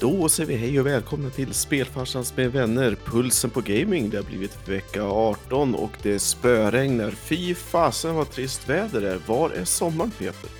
Då 0.00 0.28
säger 0.28 0.48
vi 0.48 0.56
hej 0.56 0.80
och 0.80 0.86
välkomna 0.86 1.30
till 1.30 1.54
Spelfarsans 1.54 2.36
med 2.36 2.52
vänner, 2.52 2.96
Pulsen 3.04 3.50
på 3.50 3.60
Gaming. 3.60 4.10
Det 4.10 4.16
har 4.16 4.24
blivit 4.24 4.68
vecka 4.68 5.02
18 5.04 5.74
och 5.74 5.90
det 6.02 6.18
spöregnar. 6.18 7.10
Fy 7.10 7.54
fasen 7.54 8.14
vad 8.14 8.30
trist 8.30 8.68
väder 8.68 9.02
är. 9.02 9.18
Var 9.26 9.50
är 9.50 9.64
sommaren 9.64 10.10
Peter? 10.18 10.50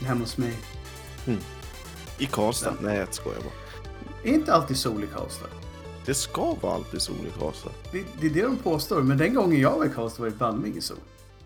Hemma 0.00 0.20
hos 0.20 0.38
mig. 0.38 0.52
I 2.18 2.26
Karlstad? 2.26 2.74
Nej, 2.82 2.98
jag 2.98 3.14
skojar 3.14 3.38
bara. 3.40 3.52
Det 4.22 4.30
är 4.30 4.34
inte 4.34 4.54
alltid 4.54 4.76
sol 4.76 5.04
i 5.04 5.06
Karlstad. 5.06 5.46
Det 6.06 6.14
ska 6.14 6.54
vara 6.60 6.74
alltid 6.74 7.02
sol 7.02 7.26
i 7.36 7.40
Karlstad. 7.40 7.70
Det, 7.92 8.04
det 8.20 8.26
är 8.26 8.30
det 8.30 8.42
de 8.42 8.56
påstår, 8.56 9.02
men 9.02 9.18
den 9.18 9.34
gången 9.34 9.60
jag 9.60 9.78
var 9.78 9.86
i 9.86 9.88
Karlstad 9.88 10.22
var 10.22 10.30
det 10.30 10.36
banne 10.36 10.68
ingen 10.68 10.82
sol. 10.82 10.96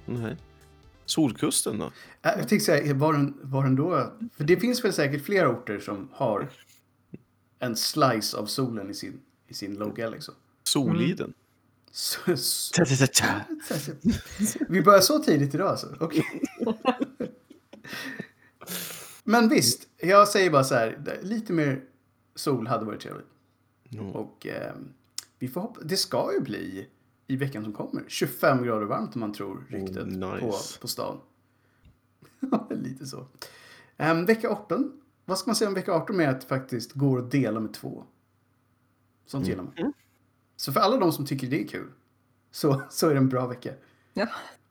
Nej. 0.07 0.36
Solkusten 1.07 1.79
då? 1.79 1.84
Äh, 1.84 1.91
Jag 2.23 2.48
tänkte 2.48 2.61
säga, 2.61 2.95
var 2.95 3.12
den, 3.12 3.34
var 3.43 3.64
den 3.64 3.77
då? 3.77 4.12
För 4.36 4.45
det 4.45 4.57
finns 4.57 4.84
väl 4.84 4.93
säkert 4.93 5.25
flera 5.25 5.48
orter 5.48 5.79
som 5.79 6.09
har 6.12 6.48
en 7.65 7.77
slice 7.77 8.37
av 8.37 8.46
solen 8.46 8.91
i 8.91 8.95
sin, 8.95 9.20
i 9.48 9.55
sin 9.55 9.75
logga 9.75 10.11
liksom. 10.11 10.34
Soliden? 10.62 11.34
Så, 11.91 12.37
så, 12.37 12.83
vi 14.69 14.83
börjar 14.83 15.01
så 15.01 15.19
tidigt 15.19 15.55
idag 15.55 15.69
alltså? 15.69 15.97
Okej. 16.01 16.43
Men 19.24 19.48
visst, 19.48 19.88
jag 19.97 20.29
säger 20.29 20.51
bara 20.51 20.65
så 20.65 20.74
här, 20.74 21.19
lite 21.23 21.52
mer 21.52 21.85
sol 22.35 22.66
hade 22.66 22.85
varit 22.85 23.01
trevligt. 23.01 23.27
Mm. 23.93 24.10
Och 24.10 24.46
eh, 24.46 24.74
vi 25.38 25.49
får 25.49 25.60
hoppa, 25.60 25.80
det 25.80 25.96
ska 25.96 26.33
ju 26.33 26.41
bli 26.41 26.88
i 27.27 27.37
veckan 27.37 27.65
som 27.65 27.73
kommer 27.73 28.05
25 28.09 28.65
grader 28.65 28.87
varmt 28.87 29.15
om 29.15 29.21
man 29.21 29.33
tror 29.33 29.66
ryktet 29.69 29.96
Oh, 29.96 30.07
nice. 30.07 30.41
på, 30.41 30.80
på 30.80 30.88
stan. 30.88 31.21
Lite 32.71 33.07
så. 33.07 33.27
Ehm, 33.96 34.27
vecka 34.27 34.51
18, 34.51 34.93
vad 35.24 35.38
ska 35.38 35.48
man 35.48 35.56
säga 35.56 35.69
om 35.69 35.74
vecka 35.74 35.92
18 35.92 36.16
med 36.16 36.30
att 36.30 36.45
faktiskt 36.45 36.92
går 36.92 37.19
att 37.19 37.30
dela 37.30 37.60
med 37.60 37.74
två? 37.74 38.05
Sånt 39.27 39.46
gillar 39.46 39.62
man. 39.62 39.92
Så 40.56 40.73
för 40.73 40.80
alla 40.80 40.96
de 40.96 41.12
som 41.12 41.26
tycker 41.26 41.46
det 41.46 41.62
är 41.62 41.68
kul 41.68 41.90
så, 42.51 42.82
så 42.90 43.09
är 43.09 43.10
det 43.10 43.18
en 43.18 43.29
bra 43.29 43.46
vecka. 43.46 43.73
Ja. 44.12 44.26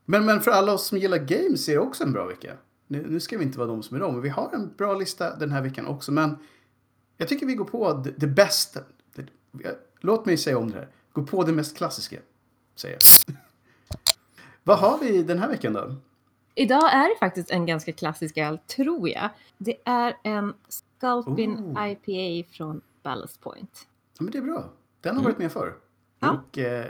Men, 0.05 0.25
men 0.25 0.41
för 0.41 0.51
alla 0.51 0.73
oss 0.73 0.87
som 0.87 0.97
gillar 0.97 1.17
games 1.17 1.69
är 1.69 1.73
det 1.73 1.79
också 1.79 2.03
en 2.03 2.11
bra 2.11 2.25
vecka. 2.25 2.57
Nu, 2.87 3.05
nu 3.09 3.19
ska 3.19 3.37
vi 3.37 3.43
inte 3.43 3.57
vara 3.57 3.67
de 3.67 3.83
som 3.83 3.95
är 3.95 4.01
de, 4.01 4.13
men 4.13 4.21
vi 4.21 4.29
har 4.29 4.49
en 4.53 4.73
bra 4.77 4.93
lista 4.93 5.35
den 5.35 5.51
här 5.51 5.61
veckan 5.61 5.87
också. 5.87 6.11
Men 6.11 6.37
jag 7.17 7.27
tycker 7.27 7.45
vi 7.45 7.55
går 7.55 7.65
på 7.65 7.93
det, 7.93 8.13
det 8.17 8.27
bästa. 8.27 8.79
Det, 9.15 9.25
låt 9.99 10.25
mig 10.25 10.37
säga 10.37 10.57
om 10.57 10.71
det 10.71 10.77
här. 10.77 10.87
Gå 11.11 11.23
på 11.23 11.43
det 11.43 11.51
mest 11.51 11.77
klassiska, 11.77 12.17
säger 12.75 12.97
jag. 13.27 13.35
Vad 14.63 14.79
har 14.79 14.99
vi 14.99 15.23
den 15.23 15.39
här 15.39 15.47
veckan 15.47 15.73
då? 15.73 15.95
Idag 16.55 16.93
är 16.93 17.09
det 17.09 17.15
faktiskt 17.19 17.51
en 17.51 17.65
ganska 17.65 17.91
klassisk 17.93 18.37
öl, 18.37 18.57
tror 18.57 19.09
jag. 19.09 19.29
Det 19.57 19.75
är 19.85 20.15
en 20.23 20.53
Sculpin 20.67 21.57
Oh. 21.77 21.91
IPA 21.91 22.49
från 22.51 22.81
Ballast 23.03 23.41
Point. 23.41 23.87
Ja, 24.17 24.23
men 24.23 24.31
det 24.31 24.37
är 24.37 24.41
bra. 24.41 24.69
Den 25.01 25.17
har 25.17 25.23
varit 25.23 25.37
med 25.37 25.51
förr. 25.51 25.75
Ja. 26.19 26.31
Och 26.31 26.57
eh, 26.57 26.85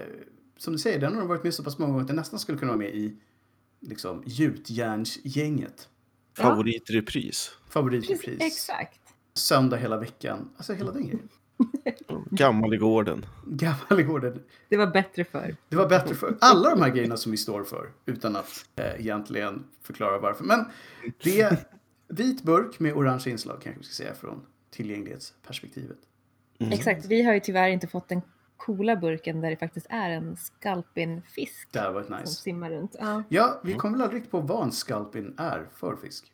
som 0.58 0.74
du 0.74 0.80
säger, 0.80 1.00
den 1.00 1.16
har 1.16 1.26
varit 1.26 1.44
med 1.44 1.54
så 1.54 1.64
pass 1.64 1.78
många 1.78 1.92
gånger 1.92 2.02
att 2.02 2.08
den 2.08 2.16
nästan 2.16 2.40
skulle 2.40 2.58
kunna 2.58 2.72
vara 2.72 2.80
med 2.80 2.96
i 2.96 3.16
liksom, 3.80 4.24
gjutjärnsgänget. 4.26 5.90
Ja. 6.38 6.44
Favoritrepris? 6.44 7.52
Favoritrepris. 7.70 8.42
Exakt. 8.42 9.00
Söndag 9.34 9.78
hela 9.78 9.98
veckan. 9.98 10.50
Alltså 10.58 10.74
hela 10.74 10.92
den 10.92 11.04
grejen. 11.08 11.30
Gammal 12.32 12.74
i 12.74 12.78
gården? 12.78 13.26
Gammal 13.46 14.00
i 14.00 14.04
gården. 14.04 14.44
Det 14.70 14.78
var 14.78 14.88
bättre 14.88 15.24
förr. 15.24 15.56
Det 15.70 15.76
var 15.76 15.90
bättre 15.90 16.16
för 16.16 16.38
alla 16.42 16.70
de 16.70 16.82
här 16.82 16.90
grejerna 16.90 17.18
som 17.18 17.32
vi 17.32 17.38
står 17.38 17.64
för 17.64 17.90
utan 18.06 18.36
att 18.36 18.66
eh, 18.76 19.00
egentligen 19.00 19.64
förklara 19.82 20.20
varför. 20.20 20.44
Men 20.44 20.66
det 21.24 21.42
är 21.42 21.58
vit 22.08 22.44
burk 22.44 22.80
med 22.80 22.94
orange 22.94 23.24
inslag 23.28 23.62
kanske 23.62 23.80
vi 23.80 23.86
ska 23.86 24.04
säga 24.04 24.14
från 24.16 24.42
tillgänglighetsperspektivet. 24.70 25.98
Exakt. 26.60 27.06
Vi 27.06 27.24
har 27.24 27.34
ju 27.34 27.40
tyvärr 27.40 27.70
inte 27.70 27.88
fått 27.88 28.08
den 28.10 28.22
coola 28.58 28.96
burken 28.96 29.42
där 29.42 29.50
det 29.50 29.58
faktiskt 29.58 29.88
är 29.90 30.10
en 30.10 30.38
Sculpin-fisk 30.38 31.68
Det 31.72 31.92
var 31.92 32.02
ett 32.02 32.08
som 32.08 32.16
nice. 32.20 32.34
simmar 32.34 32.70
runt. 32.70 32.96
Ja. 33.00 33.24
Ja, 33.30 33.62
vi 33.64 33.74
kommer 33.74 33.98
väl 33.98 34.02
aldrig 34.02 34.18
riktigt 34.18 34.32
på 34.32 34.40
vad 34.40 34.64
en 34.64 34.72
sculpin 34.72 35.34
är 35.38 35.68
för 35.76 35.96
fisk. 35.96 36.32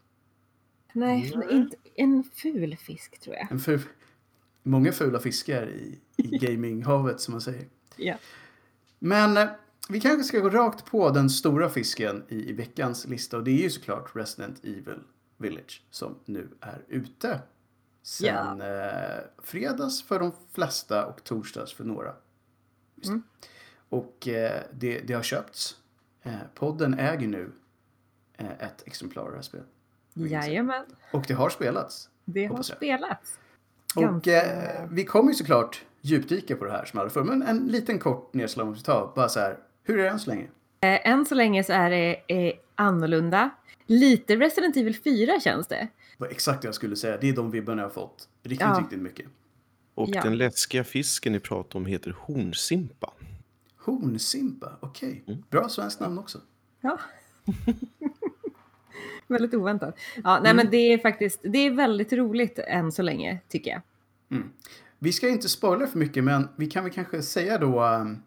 Nej, 0.93 1.33
inte 1.51 1.77
en 1.95 2.23
ful 2.23 2.77
fisk 2.77 3.19
tror 3.19 3.35
jag. 3.35 3.51
En 3.51 3.59
ful, 3.59 3.81
många 4.63 4.91
fula 4.91 5.19
fiskar 5.19 5.69
i, 5.69 5.99
i 6.17 6.37
gaminghavet 6.37 7.21
som 7.21 7.31
man 7.31 7.41
säger. 7.41 7.67
Ja. 7.95 8.15
Men 8.99 9.37
eh, 9.37 9.47
vi 9.89 10.01
kanske 10.01 10.23
ska 10.23 10.39
gå 10.39 10.49
rakt 10.49 10.85
på 10.85 11.09
den 11.09 11.29
stora 11.29 11.69
fisken 11.69 12.23
i, 12.27 12.49
i 12.49 12.53
veckans 12.53 13.07
lista 13.07 13.37
och 13.37 13.43
det 13.43 13.51
är 13.51 13.63
ju 13.63 13.69
såklart 13.69 14.15
Resident 14.15 14.59
Evil 14.63 14.99
Village 15.37 15.83
som 15.91 16.15
nu 16.25 16.47
är 16.61 16.83
ute. 16.87 17.39
Sen 18.03 18.61
eh, 18.61 19.19
fredags 19.43 20.03
för 20.03 20.19
de 20.19 20.31
flesta 20.51 21.05
och 21.05 21.23
torsdags 21.23 21.73
för 21.73 21.83
några. 21.83 22.13
Mm. 23.05 23.23
Och 23.89 24.27
eh, 24.27 24.61
det, 24.73 24.99
det 24.99 25.13
har 25.13 25.23
köpts. 25.23 25.77
Eh, 26.21 26.33
podden 26.55 26.93
äger 26.99 27.27
nu 27.27 27.51
eh, 28.37 28.51
ett 28.51 28.87
exemplar 28.87 29.23
av 29.23 29.29
det 29.29 29.35
här 29.35 29.41
spelet. 29.43 29.67
Jajamän, 30.13 30.85
Och 31.13 31.25
det 31.27 31.33
har 31.33 31.49
spelats. 31.49 32.09
det 32.25 32.45
har 32.45 32.55
jag. 32.55 32.65
spelats. 32.65 33.39
Och 33.95 34.27
eh, 34.27 34.87
vi 34.91 35.05
kommer 35.05 35.29
ju 35.31 35.35
såklart 35.35 35.81
djupdyka 36.01 36.55
på 36.55 36.65
det 36.65 36.71
här 36.71 36.85
som 36.85 36.99
aldrig 36.99 37.13
förr. 37.13 37.23
Men 37.23 37.41
en 37.41 37.67
liten 37.67 37.99
kort 37.99 38.33
nedslag 38.33 38.67
måste 38.67 38.79
vi 38.81 38.85
ta. 38.85 39.13
Bara 39.15 39.29
så 39.29 39.39
här, 39.39 39.57
hur 39.83 39.99
är 39.99 40.03
det 40.03 40.09
än 40.09 40.19
så 40.19 40.29
länge? 40.29 40.43
Eh, 40.81 41.09
än 41.09 41.25
så 41.25 41.35
länge 41.35 41.63
så 41.63 41.73
är 41.73 41.89
det 41.89 42.15
eh, 42.47 42.53
annorlunda. 42.75 43.49
Lite 43.85 44.35
Resident 44.35 44.77
Evil 44.77 44.95
4 45.03 45.39
känns 45.39 45.67
det. 45.67 45.75
Det 45.75 46.23
var 46.23 46.27
exakt 46.27 46.61
det 46.61 46.67
jag 46.67 46.75
skulle 46.75 46.95
säga. 46.95 47.17
Det 47.21 47.29
är 47.29 47.33
de 47.33 47.51
vibbarna 47.51 47.81
jag 47.81 47.89
har 47.89 47.93
fått. 47.93 48.29
Riktigt, 48.43 48.67
Ja. 48.67 48.79
riktigt 48.81 48.99
mycket. 48.99 49.25
Och 49.95 50.09
Ja. 50.09 50.21
den 50.21 50.37
läskiga 50.37 50.83
fisken 50.83 51.33
ni 51.33 51.39
pratar 51.39 51.79
om 51.79 51.85
heter 51.85 52.15
hornsimpa. 52.19 53.13
Hornsimpa, 53.77 54.77
okej. 54.79 55.23
Mm. 55.27 55.43
Bra 55.49 55.69
svenskt 55.69 55.99
namn 55.99 56.17
också. 56.19 56.37
Ja. 56.81 56.99
väldigt 59.27 59.53
oväntat. 59.53 59.97
Ja, 60.23 60.39
nej 60.43 60.53
men 60.53 60.69
det 60.69 60.93
är 60.93 60.97
faktiskt, 60.97 61.39
det 61.43 61.57
är 61.57 61.71
väldigt 61.71 62.13
roligt 62.13 62.59
än 62.59 62.91
så 62.91 63.01
länge 63.01 63.39
tycker 63.49 63.71
jag. 63.71 63.81
Vi 64.99 65.11
ska 65.13 65.29
inte 65.29 65.49
spoila 65.49 65.87
för 65.87 65.99
mycket, 65.99 66.23
men 66.23 66.47
vi 66.55 66.67
kan 66.67 66.83
väl 66.83 66.93
kanske 66.93 67.21
säga 67.21 67.57
då 67.57 67.83
um, 67.83 68.23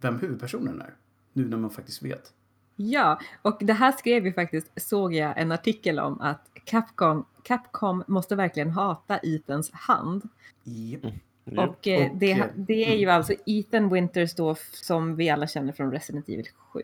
vem 0.00 0.18
huvudpersonen 0.18 0.80
är. 0.80 0.94
Nu 1.32 1.48
när 1.48 1.56
man 1.56 1.70
faktiskt 1.70 2.02
vet. 2.02 2.32
Ja, 2.76 3.20
och 3.42 3.58
det 3.60 3.72
här 3.72 3.92
skrev 3.92 4.26
ju 4.26 4.32
faktiskt, 4.32 4.70
såg 4.76 5.14
jag 5.14 5.38
en 5.38 5.52
artikel 5.52 5.98
om 5.98 6.20
att 6.20 6.50
Capcom, 6.64 7.24
Capcom 7.42 8.04
måste 8.06 8.36
verkligen 8.36 8.70
hata 8.70 9.18
Ethans 9.18 9.70
hand. 9.72 10.22
Japp. 10.64 11.14
Ja. 11.44 11.66
Och, 11.66 11.88
eh, 11.88 12.10
Och, 12.10 12.16
det, 12.16 12.32
eh, 12.32 12.46
det 12.54 12.92
är 12.92 12.96
ju 12.96 13.10
alltså 13.10 13.32
Ethan 13.46 13.92
Winters 13.92 14.34
då 14.34 14.56
som 14.72 15.16
vi 15.16 15.30
alla 15.30 15.46
känner 15.46 15.72
från 15.72 15.92
Resident 15.92 16.28
Evil 16.28 16.48
7. 16.56 16.82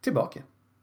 Tillbaka. 0.00 0.40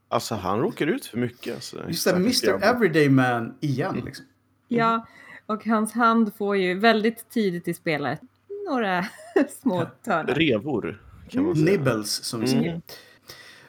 Alltså 0.08 0.34
han 0.34 0.60
råkar 0.60 0.86
ut 0.86 1.06
för 1.06 1.18
mycket. 1.18 1.54
Alltså. 1.54 1.84
Just 1.88 2.04
det, 2.04 2.16
Mr. 2.16 2.64
Everyday 2.64 3.08
Man 3.08 3.54
igen 3.60 4.02
liksom. 4.04 4.24
Ja, 4.68 5.06
och 5.46 5.64
hans 5.66 5.92
hand 5.92 6.34
får 6.34 6.56
ju 6.56 6.78
väldigt 6.78 7.30
tidigt 7.30 7.68
i 7.68 7.74
spelet 7.74 8.20
några 8.68 9.06
små 9.62 9.86
törnar. 10.04 10.34
Revor 10.34 11.02
kan 11.28 11.44
man 11.44 11.54
säga. 11.56 11.64
Nibbles 11.78 12.24
som 12.24 12.40
vi 12.40 12.52
Mm. 12.52 12.62
säger. 12.62 12.80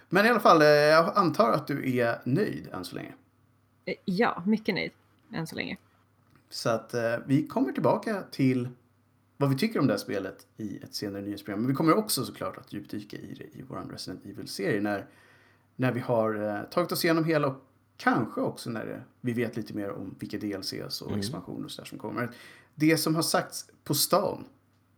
Men 0.10 0.26
i 0.26 0.30
alla 0.30 0.40
fall, 0.40 0.62
eh, 0.62 0.68
jag 0.68 1.18
antar 1.18 1.52
att 1.52 1.68
du 1.68 1.98
är 1.98 2.22
nöjd 2.26 2.68
än 2.74 2.86
så 2.86 2.96
länge. 2.96 3.14
Eh, 3.86 3.94
Ja, 4.06 4.44
mycket 4.46 4.76
nöjd 4.76 4.92
än 5.34 5.48
så 5.48 5.56
länge. 5.56 5.78
Så 6.50 6.70
att 6.70 6.94
eh, 6.94 7.02
vi 7.26 7.48
kommer 7.48 7.72
tillbaka 7.72 8.22
till 8.32 8.70
vad 9.38 9.50
vi 9.50 9.56
tycker 9.58 9.80
om 9.80 9.88
det 9.88 9.94
här 9.94 9.98
spelet 9.98 10.48
i 10.58 10.78
ett 10.84 10.96
senare 10.96 11.22
nyhetsprogram. 11.22 11.60
Men 11.60 11.68
vi 11.68 11.74
kommer 11.76 11.94
också 11.98 12.26
såklart 12.26 12.58
att 12.58 12.74
djupdyka 12.74 13.18
i 13.18 13.34
det 13.38 13.60
i 13.60 13.64
vår 13.68 13.88
Resident 13.92 14.26
Evil-serie 14.26 14.82
när, 14.82 15.06
när 15.78 15.92
vi 15.92 16.00
har 16.00 16.36
eh, 16.36 16.64
tagit 16.64 16.92
oss 16.92 17.06
igenom 17.06 17.26
hela 17.26 17.48
och 17.48 17.56
kanske 17.98 18.42
också 18.42 18.70
när 18.70 18.86
det, 18.86 19.04
vi 19.22 19.34
vet 19.34 19.56
lite 19.56 19.74
mer 19.74 19.92
om 19.92 20.16
vilka 20.20 20.38
DLCs 20.38 21.02
och 21.02 21.18
expansioner 21.18 21.66
och 21.66 21.72
så 21.72 21.82
där 21.82 21.88
som 21.90 21.98
kommer. 21.98 22.32
Det 22.76 22.98
som 22.98 23.16
har 23.16 23.22
sagts 23.22 23.70
på 23.84 23.94
stan, 23.94 24.46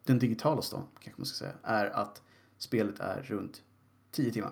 den 0.04 0.19
digitala 0.19 0.62
stan 0.62 0.83
kanske 1.00 1.21
man 1.21 1.25
ska 1.25 1.45
säga, 1.45 1.54
är 1.63 1.86
att 1.86 2.21
spelet 2.57 3.00
är 3.00 3.21
runt 3.21 3.63
10 4.12 4.31
timmar. 4.31 4.51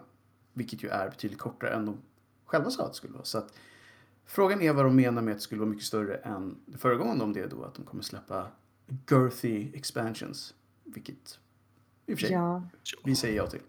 Vilket 0.53 0.83
ju 0.83 0.89
är 0.89 1.09
betydligt 1.09 1.39
kortare 1.39 1.69
än 1.69 1.85
de 1.85 1.97
själva 2.45 2.69
sa 2.69 2.83
att 2.83 2.91
det 2.91 2.97
skulle 2.97 3.13
vara. 3.13 3.25
Så 3.25 3.37
att 3.37 3.53
Frågan 4.27 4.61
är 4.61 4.73
vad 4.73 4.85
de 4.85 4.95
menar 4.95 5.21
med 5.21 5.31
att 5.31 5.37
det 5.37 5.43
skulle 5.43 5.59
vara 5.59 5.69
mycket 5.69 5.85
större 5.85 6.15
än 6.15 6.55
det 6.65 6.77
föregående 6.77 7.23
om 7.23 7.33
det 7.33 7.39
är 7.39 7.47
då 7.47 7.63
att 7.63 7.75
de 7.75 7.85
kommer 7.85 8.03
släppa 8.03 8.47
girthy 9.09 9.69
expansions. 9.73 10.53
Vilket 10.83 11.39
i 12.05 12.13
och 12.13 12.19
för 12.19 12.25
sig 12.27 12.35
Ja, 12.35 12.61
vi 13.03 13.15
säger 13.15 13.37
ja 13.37 13.47
till. 13.47 13.59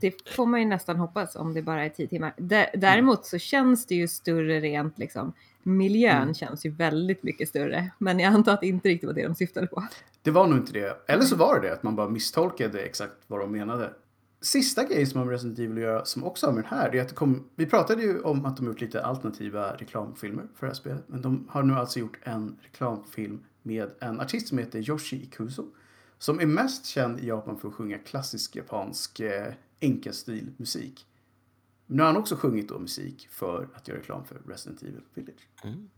Det 0.00 0.28
får 0.36 0.46
man 0.46 0.60
ju 0.60 0.66
nästan 0.66 0.96
hoppas 0.96 1.36
om 1.36 1.54
det 1.54 1.62
bara 1.62 1.84
är 1.84 1.88
tio 1.88 2.06
timmar. 2.06 2.34
Dä- 2.36 2.70
Däremot 2.74 3.26
så 3.26 3.38
känns 3.38 3.86
det 3.86 3.94
ju 3.94 4.08
större 4.08 4.60
rent 4.60 4.98
liksom. 4.98 5.32
Miljön 5.62 6.22
Mm. 6.22 6.34
känns 6.34 6.66
ju 6.66 6.70
väldigt 6.70 7.22
mycket 7.22 7.48
större. 7.48 7.90
Men 7.98 8.18
jag 8.18 8.34
antar 8.34 8.52
att 8.54 8.60
det 8.60 8.66
inte 8.66 8.88
riktigt 8.88 9.06
var 9.06 9.14
det 9.14 9.22
de 9.26 9.34
syftade 9.34 9.66
på. 9.66 9.86
Det 10.22 10.30
var 10.30 10.46
nog 10.46 10.58
inte 10.58 10.72
det. 10.72 10.96
Eller 11.08 11.22
så 11.22 11.36
var 11.36 11.60
det 11.60 11.68
det, 11.68 11.72
att 11.74 11.82
man 11.82 11.96
bara 11.96 12.08
misstolkade 12.08 12.80
exakt 12.82 13.14
vad 13.26 13.40
de 13.40 13.52
menade. 13.52 13.90
Sista 14.42 14.84
grejen 14.84 15.06
som 15.06 15.18
har 15.18 15.24
med 15.26 15.32
Resident 15.32 15.58
Evil 15.58 15.72
att 15.72 15.82
göra, 15.82 16.04
som 16.04 16.24
också 16.24 16.46
har 16.46 16.52
med 16.52 16.64
den 16.64 16.78
här, 16.78 16.90
det 16.90 16.98
är 16.98 17.02
att 17.02 17.08
det 17.08 17.14
kom, 17.14 17.48
vi 17.56 17.66
pratade 17.66 18.02
ju 18.02 18.20
om 18.20 18.44
att 18.46 18.56
de 18.56 18.66
gjort 18.66 18.80
lite 18.80 19.04
alternativa 19.04 19.72
reklamfilmer 19.76 20.44
för 20.56 20.66
det 20.66 20.70
här 20.70 20.74
spelet. 20.74 21.04
Men 21.06 21.22
de 21.22 21.46
har 21.50 21.62
nu 21.62 21.74
alltså 21.74 21.98
gjort 21.98 22.18
en 22.22 22.56
reklamfilm 22.62 23.40
med 23.62 23.90
en 24.00 24.20
artist 24.20 24.48
som 24.48 24.58
heter 24.58 24.90
Yoshi 24.90 25.16
Ikuzo. 25.22 25.64
Som 26.18 26.40
är 26.40 26.46
mest 26.46 26.86
känd 26.86 27.20
i 27.20 27.26
Japan 27.26 27.58
för 27.58 27.68
att 27.68 27.74
sjunga 27.74 27.98
klassisk 27.98 28.56
japansk 28.56 29.20
eh, 29.20 29.52
enkelstilmusik. 29.80 31.06
Men 31.86 31.96
nu 31.96 32.02
har 32.02 32.06
han 32.12 32.16
också 32.20 32.36
sjungit 32.36 32.68
då 32.68 32.78
musik 32.78 33.28
för 33.30 33.68
att 33.74 33.88
göra 33.88 33.98
reklam 33.98 34.24
för 34.24 34.40
Resident 34.48 34.82
Evil 34.82 35.00
Village. 35.14 35.48
Mm. 35.64 35.90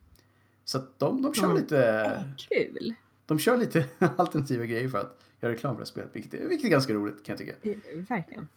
Så 0.64 0.79
att 0.79 0.99
de, 0.99 1.23
de 1.23 1.34
kör 1.34 1.44
Mm. 1.44 1.56
lite... 1.56 2.25
Kul! 2.37 2.94
De 3.26 3.38
kör 3.38 3.56
lite 3.56 3.87
alternativa 4.17 4.64
grejer 4.64 4.88
för 4.88 4.99
att 4.99 5.19
göra 5.40 5.52
reklam 5.52 5.75
för 5.75 5.79
det 5.79 5.84
här 5.84 5.87
spelet, 5.87 6.11
vilket 6.12 6.34
är, 6.34 6.49
vilket 6.49 6.67
är 6.67 6.70
ganska 6.70 6.93
roligt 6.93 7.25
kan 7.25 7.37
jag 7.38 7.38
tycka. 7.38 7.81
Verkligen. 8.08 8.49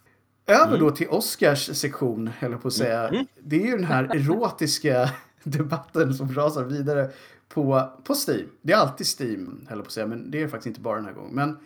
Över 0.46 0.78
då 0.78 0.90
till 0.90 1.08
Oscars 1.08 1.76
sektion, 1.76 2.28
höll 2.28 2.58
på 2.58 2.68
att 2.68 2.74
säga. 2.74 3.26
Det 3.40 3.56
är 3.62 3.66
ju 3.66 3.76
den 3.76 3.84
här 3.84 4.04
erotiska 4.16 5.10
debatten 5.42 6.14
som 6.14 6.34
rasar 6.34 6.64
vidare 6.64 7.10
på, 7.48 7.90
på 8.04 8.14
Steam. 8.28 8.48
Det 8.62 8.72
är 8.72 8.76
alltid 8.76 9.06
Steam, 9.20 9.66
höll 9.68 9.78
på 9.80 9.86
att 9.86 9.92
säga, 9.92 10.06
men 10.06 10.30
det 10.30 10.42
är 10.42 10.48
faktiskt 10.48 10.66
inte 10.66 10.80
bara 10.80 10.96
den 10.96 11.04
här 11.04 11.12
gången. 11.12 11.34
Men 11.34 11.58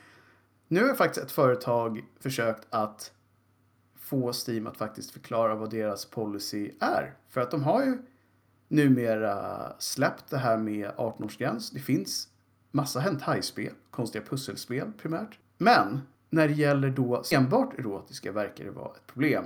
nu 0.68 0.84
har 0.88 0.94
faktiskt 0.94 1.26
ett 1.26 1.32
företag 1.32 2.04
försökt 2.20 2.66
att 2.70 3.12
få 4.10 4.32
Steam 4.48 4.66
att 4.66 4.76
faktiskt 4.76 5.10
förklara 5.10 5.54
vad 5.54 5.70
deras 5.70 6.04
policy 6.04 6.70
är. 6.80 7.14
För 7.28 7.40
att 7.40 7.50
de 7.50 7.62
har 7.62 7.84
ju 7.84 7.98
numera 8.68 9.72
släppt 9.78 10.30
det 10.30 10.38
här 10.38 10.56
med 10.58 10.90
18-årsgräns. 10.90 11.70
Det 11.74 11.80
finns 11.80 12.28
massa 12.70 13.00
hentai-spel, 13.00 13.72
konstiga 13.90 14.24
pusselspel 14.24 14.92
primärt. 14.92 15.38
Men 15.58 16.00
när 16.30 16.48
det 16.48 16.54
gäller 16.54 16.90
då 16.90 17.22
enbart 17.32 17.78
erotiska 17.78 18.32
verkar 18.32 18.64
det 18.64 18.70
vara 18.70 18.94
ett 18.94 19.06
problem. 19.06 19.44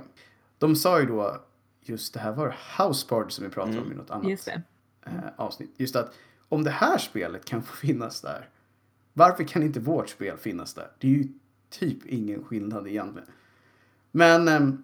De 0.57 0.75
sa 0.75 0.99
ju 0.99 1.05
då, 1.05 1.37
just 1.81 2.13
det 2.13 2.19
här 2.19 2.31
var 2.31 2.55
House 2.79 3.07
Party 3.07 3.29
som 3.29 3.43
vi 3.45 3.51
pratade 3.51 3.79
om 3.79 3.91
i 3.91 3.95
något 3.95 4.11
annat 4.11 4.29
Just 4.29 4.45
det. 4.45 4.61
eh, 5.05 5.11
avsnitt. 5.37 5.73
Just 5.77 5.95
att 5.95 6.13
om 6.49 6.63
det 6.63 6.71
här 6.71 6.97
spelet 6.97 7.45
kan 7.45 7.63
få 7.63 7.75
finnas 7.75 8.21
där, 8.21 8.49
varför 9.13 9.43
kan 9.43 9.63
inte 9.63 9.79
vårt 9.79 10.09
spel 10.09 10.37
finnas 10.37 10.73
där? 10.73 10.91
Det 10.99 11.07
är 11.07 11.11
ju 11.11 11.27
typ 11.69 12.05
ingen 12.05 12.43
skillnad 12.43 12.87
egentligen. 12.87 13.27
Men 14.15 14.47
ehm, 14.47 14.83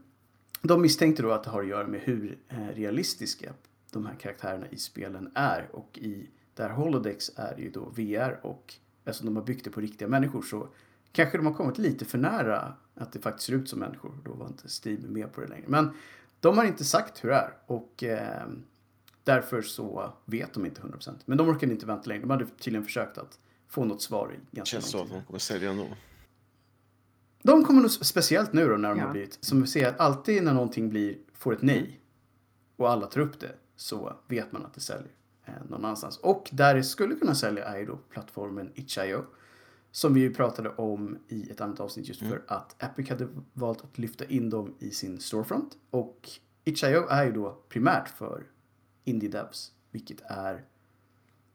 de 0.62 0.82
misstänkte 0.82 1.24
då 1.24 1.32
att 1.32 1.44
det 1.44 1.50
har 1.50 1.62
att 1.62 1.68
göra 1.68 1.88
med 1.88 2.00
hur 2.00 2.38
eh, 2.50 2.68
realistiska 2.68 3.54
de 3.92 4.06
här 4.06 4.16
karaktärerna 4.16 4.68
i 4.70 4.78
spelen 4.78 5.32
är. 5.36 5.70
Och 5.72 5.98
i 5.98 6.30
där 6.54 6.70
Holodex 6.70 7.32
är 7.36 7.58
ju 7.58 7.70
då 7.70 7.90
VR 7.96 8.40
och 8.42 8.74
eftersom 9.06 9.26
de 9.26 9.36
har 9.36 9.44
byggt 9.44 9.64
det 9.64 9.70
på 9.72 9.82
riktiga 9.82 10.08
människor 10.08 10.42
så 10.42 10.68
kanske 11.12 11.38
de 11.38 11.46
har 11.46 11.54
kommit 11.54 11.78
lite 11.78 12.06
för 12.06 12.18
nära 12.18 12.74
att 12.96 13.12
det 13.12 13.20
faktiskt 13.20 13.46
ser 13.48 13.54
ut 13.54 13.70
som 13.70 13.80
människor. 13.80 14.12
Då 14.26 14.34
var 14.34 14.48
inte 14.48 14.68
Steam 14.68 15.14
med 15.14 15.34
på 15.34 15.42
det 15.42 15.48
längre. 15.48 15.66
Men 15.68 15.90
de 16.40 16.58
har 16.58 16.66
inte 16.66 16.84
sagt 16.84 17.24
hur 17.24 17.30
det 17.30 17.36
är 17.36 17.54
och 17.66 18.04
eh, 18.04 18.48
därför 19.24 19.62
så 19.62 20.14
vet 20.26 20.54
de 20.54 20.66
inte 20.66 20.82
100%. 20.82 21.14
Men 21.26 21.38
de 21.38 21.50
orkade 21.50 21.72
inte 21.74 21.86
vänta 21.86 22.08
längre. 22.10 22.22
De 22.22 22.30
hade 22.30 22.46
tydligen 22.46 22.86
försökt 22.86 23.18
att 23.18 23.40
få 23.68 23.86
något 23.86 24.02
svar 24.02 24.34
i 24.34 24.56
ganska 24.56 24.72
Känns 24.76 24.90
så 24.92 24.98
lång 24.98 25.06
att 25.06 25.12
tid. 25.12 25.22
de 25.22 25.26
kommer 25.26 25.40
sälja 25.40 25.72
ändå. 25.72 25.88
De 27.44 27.64
kommer 27.66 27.82
nog, 27.82 27.92
speciellt 27.92 28.54
nu 28.54 28.68
då 28.70 28.78
när 28.78 28.90
de 28.90 28.98
Ja. 29.00 29.06
har 29.06 29.12
blivit, 29.12 29.38
som 29.42 29.62
vi 29.62 29.68
ser 29.68 29.96
alltid 29.98 30.44
när 30.44 30.54
någonting 30.54 30.90
blir, 30.90 31.18
får 31.34 31.54
ett 31.54 31.62
nej 31.62 32.00
och 32.76 32.90
alla 32.90 33.06
tar 33.08 33.22
upp 33.22 33.40
det 33.40 33.56
så 33.76 34.14
vet 34.28 34.52
man 34.52 34.66
att 34.66 34.74
det 34.74 34.82
säljer 34.82 35.12
eh, 35.46 35.54
någon 35.70 35.86
annanstans. 35.86 36.18
Och 36.18 36.50
där 36.52 36.76
det 36.76 36.84
skulle 36.84 37.16
kunna 37.16 37.36
sälja 37.36 37.66
är 37.66 37.78
ju 37.80 37.86
då 37.86 37.96
plattformen 38.10 38.72
Itch.io 38.76 39.24
som 39.92 40.14
vi 40.14 40.20
ju 40.22 40.34
pratade 40.34 40.70
om 40.70 41.18
i 41.28 41.50
ett 41.52 41.62
annat 41.62 41.80
avsnitt 41.80 42.08
just 42.08 42.20
för 42.20 42.42
att 42.48 42.84
Epic 42.84 43.10
hade 43.10 43.28
valt 43.54 43.82
att 43.84 43.98
lyfta 43.98 44.26
in 44.26 44.50
dem 44.50 44.76
i 44.80 44.92
sin 44.92 45.20
storefront. 45.20 45.78
Och 45.90 46.30
Itch.io 46.64 47.08
är 47.10 47.26
ju 47.26 47.32
då 47.32 47.58
primärt 47.70 48.10
för 48.10 48.44
indie 49.04 49.30
devs, 49.30 49.72
vilket 49.92 50.22
är 50.26 50.66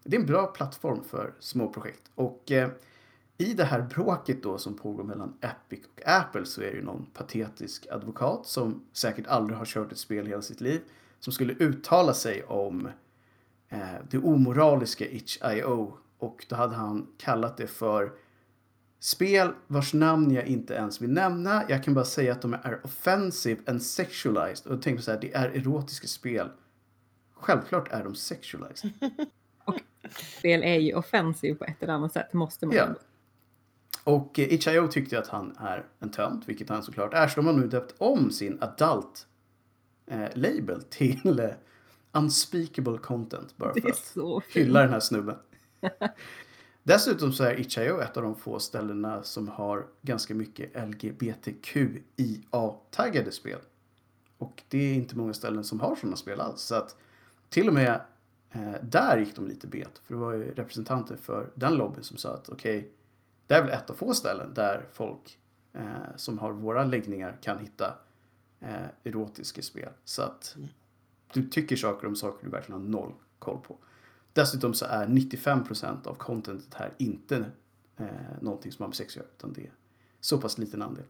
det 0.05 0.17
är 0.17 0.21
en 0.21 0.27
bra 0.27 0.47
plattform 0.47 1.05
för 1.05 1.35
små 1.41 1.73
projekt. 1.73 2.11
Och 2.15 2.53
eh, 2.53 2.71
i 3.39 3.55
det 3.55 3.65
här 3.65 3.83
bråket 3.83 4.43
då 4.43 4.59
som 4.59 4.77
pågår 4.77 5.05
mellan 5.05 5.35
Epic 5.41 5.85
och 5.95 6.09
Apple 6.09 6.47
så 6.47 6.61
är 6.61 6.71
det 6.71 6.77
ju 6.77 6.85
någon 6.85 7.07
patetisk 7.07 7.87
advokat 7.91 8.47
som 8.47 8.85
säkert 8.93 9.27
aldrig 9.27 9.59
har 9.59 9.65
kört 9.65 9.93
ett 9.93 9.99
spel 9.99 10.27
hela 10.27 10.43
sitt 10.43 10.61
liv 10.61 10.81
som 11.21 11.33
skulle 11.33 11.53
uttala 11.53 12.15
sig 12.15 12.45
om 12.45 12.89
eh, 13.69 13.81
det 14.11 14.19
omoraliska 14.19 15.07
itch.io 15.07 15.93
och 16.19 16.47
då 16.49 16.57
hade 16.57 16.75
han 16.75 17.07
kallat 17.19 17.57
det 17.57 17.67
för 17.67 18.13
spel 19.01 19.53
vars 19.67 19.95
namn 19.95 20.31
jag 20.31 20.47
inte 20.47 20.75
ens 20.75 21.01
vill 21.01 21.13
nämna. 21.13 21.65
Jag 21.69 21.85
kan 21.85 21.95
bara 21.95 22.05
säga 22.05 22.33
att 22.33 22.43
de 22.43 22.55
är 22.55 22.81
offensive 22.85 23.61
and 23.67 23.83
sexualized. 23.83 24.67
Och 24.67 24.73
jag 24.73 24.83
tänkte 24.83 25.05
så 25.05 25.11
här, 25.11 25.21
det 25.21 25.35
är 25.35 25.49
erotiska 25.49 26.07
spel. 26.07 26.49
Självklart 27.35 27.89
är 27.91 28.05
de 28.05 28.15
sexualized. 28.15 28.91
Spel 30.39 30.63
är 30.63 30.79
ju 30.79 30.95
offensiv 30.95 31.55
på 31.55 31.65
ett 31.65 31.83
eller 31.83 31.93
annat 31.93 32.13
sätt, 32.13 32.33
måste 32.33 32.67
man 32.67 32.77
Ja. 32.77 32.95
Och 34.07 34.39
eh, 34.39 34.53
Itch.io 34.53 34.89
tyckte 34.89 35.19
att 35.19 35.29
han 35.29 35.57
är 35.59 35.87
en 35.99 36.11
tönt, 36.11 36.49
vilket 36.49 36.69
han 36.69 36.83
såklart 36.83 37.15
är. 37.15 37.29
Så 37.29 37.37
de 37.37 37.47
har 37.47 37.53
nu 37.53 37.67
döpt 37.67 37.95
om 37.99 38.31
sin 38.31 38.63
adult 38.63 39.27
eh, 40.07 40.29
label 40.35 40.83
till 40.83 41.41
eh, 41.41 41.51
unspeakable 42.13 42.99
content. 42.99 43.57
Bara 43.57 43.75
för 43.75 43.91
att 43.91 44.17
hylla 44.49 44.81
den 44.81 44.91
här 44.91 45.01
snubben. 45.01 45.37
Dessutom 46.83 47.33
så 47.33 47.45
är 47.45 47.61
Itch.io 47.61 48.01
ett 48.01 48.17
av 48.17 48.23
de 48.23 48.35
få 48.35 48.59
ställena 48.59 49.23
som 49.23 49.49
har 49.49 49.87
ganska 50.03 50.35
mycket 50.35 50.89
LGBTQIA-taggade 50.89 53.31
spel. 53.31 53.59
Och 54.39 54.63
det 54.69 54.79
är 54.79 54.95
inte 54.95 55.17
många 55.17 55.35
ställen 55.35 55.65
som 55.65 55.81
har 55.81 55.97
sådana 55.97 56.17
spel 56.17 56.41
alls. 56.41 56.61
Så 56.61 56.75
att 56.75 56.97
till 57.49 57.69
och 57.69 57.75
med 57.75 58.01
eh, 58.51 58.75
där 58.83 59.19
gick 59.19 59.37
de 59.37 59.47
lite 59.47 59.67
bet. 59.67 60.01
För 60.05 60.15
det 60.15 60.21
var 60.21 60.33
ju 60.33 60.55
representanter 60.55 61.17
för 61.17 61.51
den 61.55 61.75
lobbyn 61.75 62.03
som 62.03 62.17
sa 62.17 62.35
att 62.35 62.49
okej, 62.49 62.93
det 63.47 63.55
är 63.55 63.63
väl 63.63 63.71
ett 63.73 63.91
av 63.91 63.95
få 63.95 64.15
ställen 64.15 64.55
där 64.55 64.87
folk 64.93 65.39
eh, 65.73 65.83
som 66.17 66.39
har 66.39 66.53
våra 66.53 66.85
läggningar 66.85 67.39
kan 67.43 67.59
hitta 67.59 67.99
eh, 68.61 68.87
erotiska 69.05 69.63
spel. 69.63 69.89
Så 70.05 70.23
att 70.23 70.57
du 71.33 71.49
tycker 71.49 71.77
saker 71.77 72.07
om 72.07 72.17
saker 72.17 72.45
du 72.45 72.51
verkligen 72.51 72.81
har 72.81 72.89
noll 72.89 73.13
koll 73.39 73.61
på. 73.61 73.77
Dessutom 74.33 74.75
så 74.75 74.85
är 74.87 75.07
95% 75.07 76.07
av 76.07 76.15
contentet 76.15 76.75
här 76.75 76.95
inte 76.99 77.45
eh, 77.97 78.07
någonting 78.41 78.73
som 78.73 78.83
har 78.83 78.89
med 78.89 78.97
sex 78.97 79.13
att 79.13 79.17
göra, 79.17 79.27
utan 79.37 79.53
det 79.53 79.61
är 79.63 79.71
så 80.21 80.39
pass 80.41 80.59
liten 80.59 80.83
andel. 80.83 81.05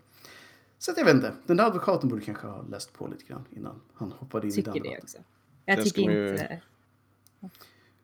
Så 0.79 0.91
att 0.91 0.99
jag 0.99 1.05
vet 1.05 1.15
inte, 1.15 1.33
den 1.47 1.56
där 1.56 1.65
advokaten 1.67 2.09
borde 2.09 2.23
kanske 2.23 2.47
ha 2.47 2.62
läst 2.62 2.93
på 2.93 3.06
lite 3.06 3.25
grann 3.25 3.44
innan 3.50 3.81
han 3.94 4.12
hoppade 4.12 4.47
in 4.47 4.53
i 4.53 4.56
Tycker 4.56 4.73
den 4.73 4.83
det 4.83 4.88
debatten. 4.88 5.05
också. 5.05 5.19
Jag 5.65 5.77
tycker 5.79 5.91
ska 5.91 6.00
man 6.00 6.12
ju- 6.15 6.31
inte... 6.31 6.62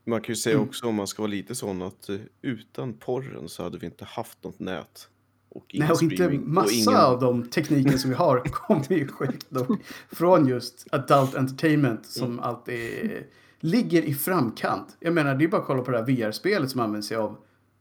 Man 0.05 0.21
kan 0.21 0.33
ju 0.33 0.37
säga 0.37 0.57
Mm. 0.57 0.69
också 0.69 0.87
om 0.87 0.95
man 0.95 1.07
ska 1.07 1.23
vara 1.23 1.31
lite 1.31 1.55
sån 1.55 1.83
att 1.83 2.09
eh, 2.09 2.17
utan 2.43 2.93
porren 2.93 3.49
så 3.49 3.63
hade 3.63 3.79
vi 3.79 3.87
inte 3.87 4.05
haft 4.05 4.45
något 4.45 4.59
nät. 4.61 5.09
Och 5.49 5.65
ingen 5.69 5.87
Nej, 5.87 5.95
och 5.95 6.03
inte 6.03 6.29
massa 6.31 6.67
och 6.67 6.73
ingen... 6.73 6.97
av 6.97 7.21
de 7.21 7.49
tekniker 7.51 7.97
som 7.99 8.11
vi 8.11 8.17
har 8.17 8.39
kommer 8.45 8.93
ju 8.93 9.09
sjukt 9.09 9.51
nog 9.51 9.79
från 10.13 10.49
just 10.49 10.87
adult 10.93 11.35
entertainment 11.35 12.07
som 12.07 12.25
Mm. 12.33 12.41
alltid 12.41 13.25
ligger 13.61 14.03
i 14.03 14.15
framkant. 14.15 14.97
Jag 15.01 15.13
menar, 15.15 15.35
det 15.35 15.45
är 15.45 15.49
bara 15.49 15.61
att 15.61 15.67
kolla 15.67 15.83
på 15.83 15.91
det 15.91 15.99
här 15.99 16.05
VR-spelet 16.07 16.71
som 16.71 16.81
använder 16.81 17.07
sig 17.07 17.17
av, 17.17 17.37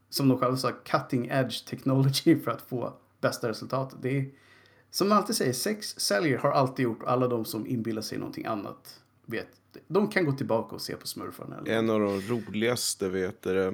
som 0.10 0.28
de 0.30 0.38
själva 0.40 0.58
sa, 0.58 0.72
cutting 0.72 1.28
edge 1.32 1.66
technology 1.68 2.40
för 2.44 2.52
att 2.52 2.62
få 2.62 2.94
bästa 3.22 3.50
resultatet. 3.50 3.98
Det 4.02 4.18
är, 4.18 4.30
som 4.92 5.10
man 5.10 5.18
alltid 5.18 5.36
säger, 5.36 5.54
sex 5.54 5.88
säljer 6.00 6.38
har 6.38 6.52
alltid 6.52 6.84
gjort 6.84 7.04
alla 7.04 7.28
de 7.28 7.46
som 7.46 7.68
inbillar 7.68 8.02
sig 8.02 8.18
någonting 8.18 8.46
annat 8.46 9.01
vet. 9.32 9.48
De 9.88 10.08
kan 10.08 10.26
gå 10.26 10.32
tillbaka 10.32 10.76
och 10.76 10.82
se 10.82 10.96
på 10.96 11.08
smurfarna. 11.08 11.58
Eller 11.58 11.78
En 11.78 11.90
av 11.90 12.00
de 12.00 12.22
roligaste 12.22 13.10
vet 13.10 13.42
du, 13.42 13.66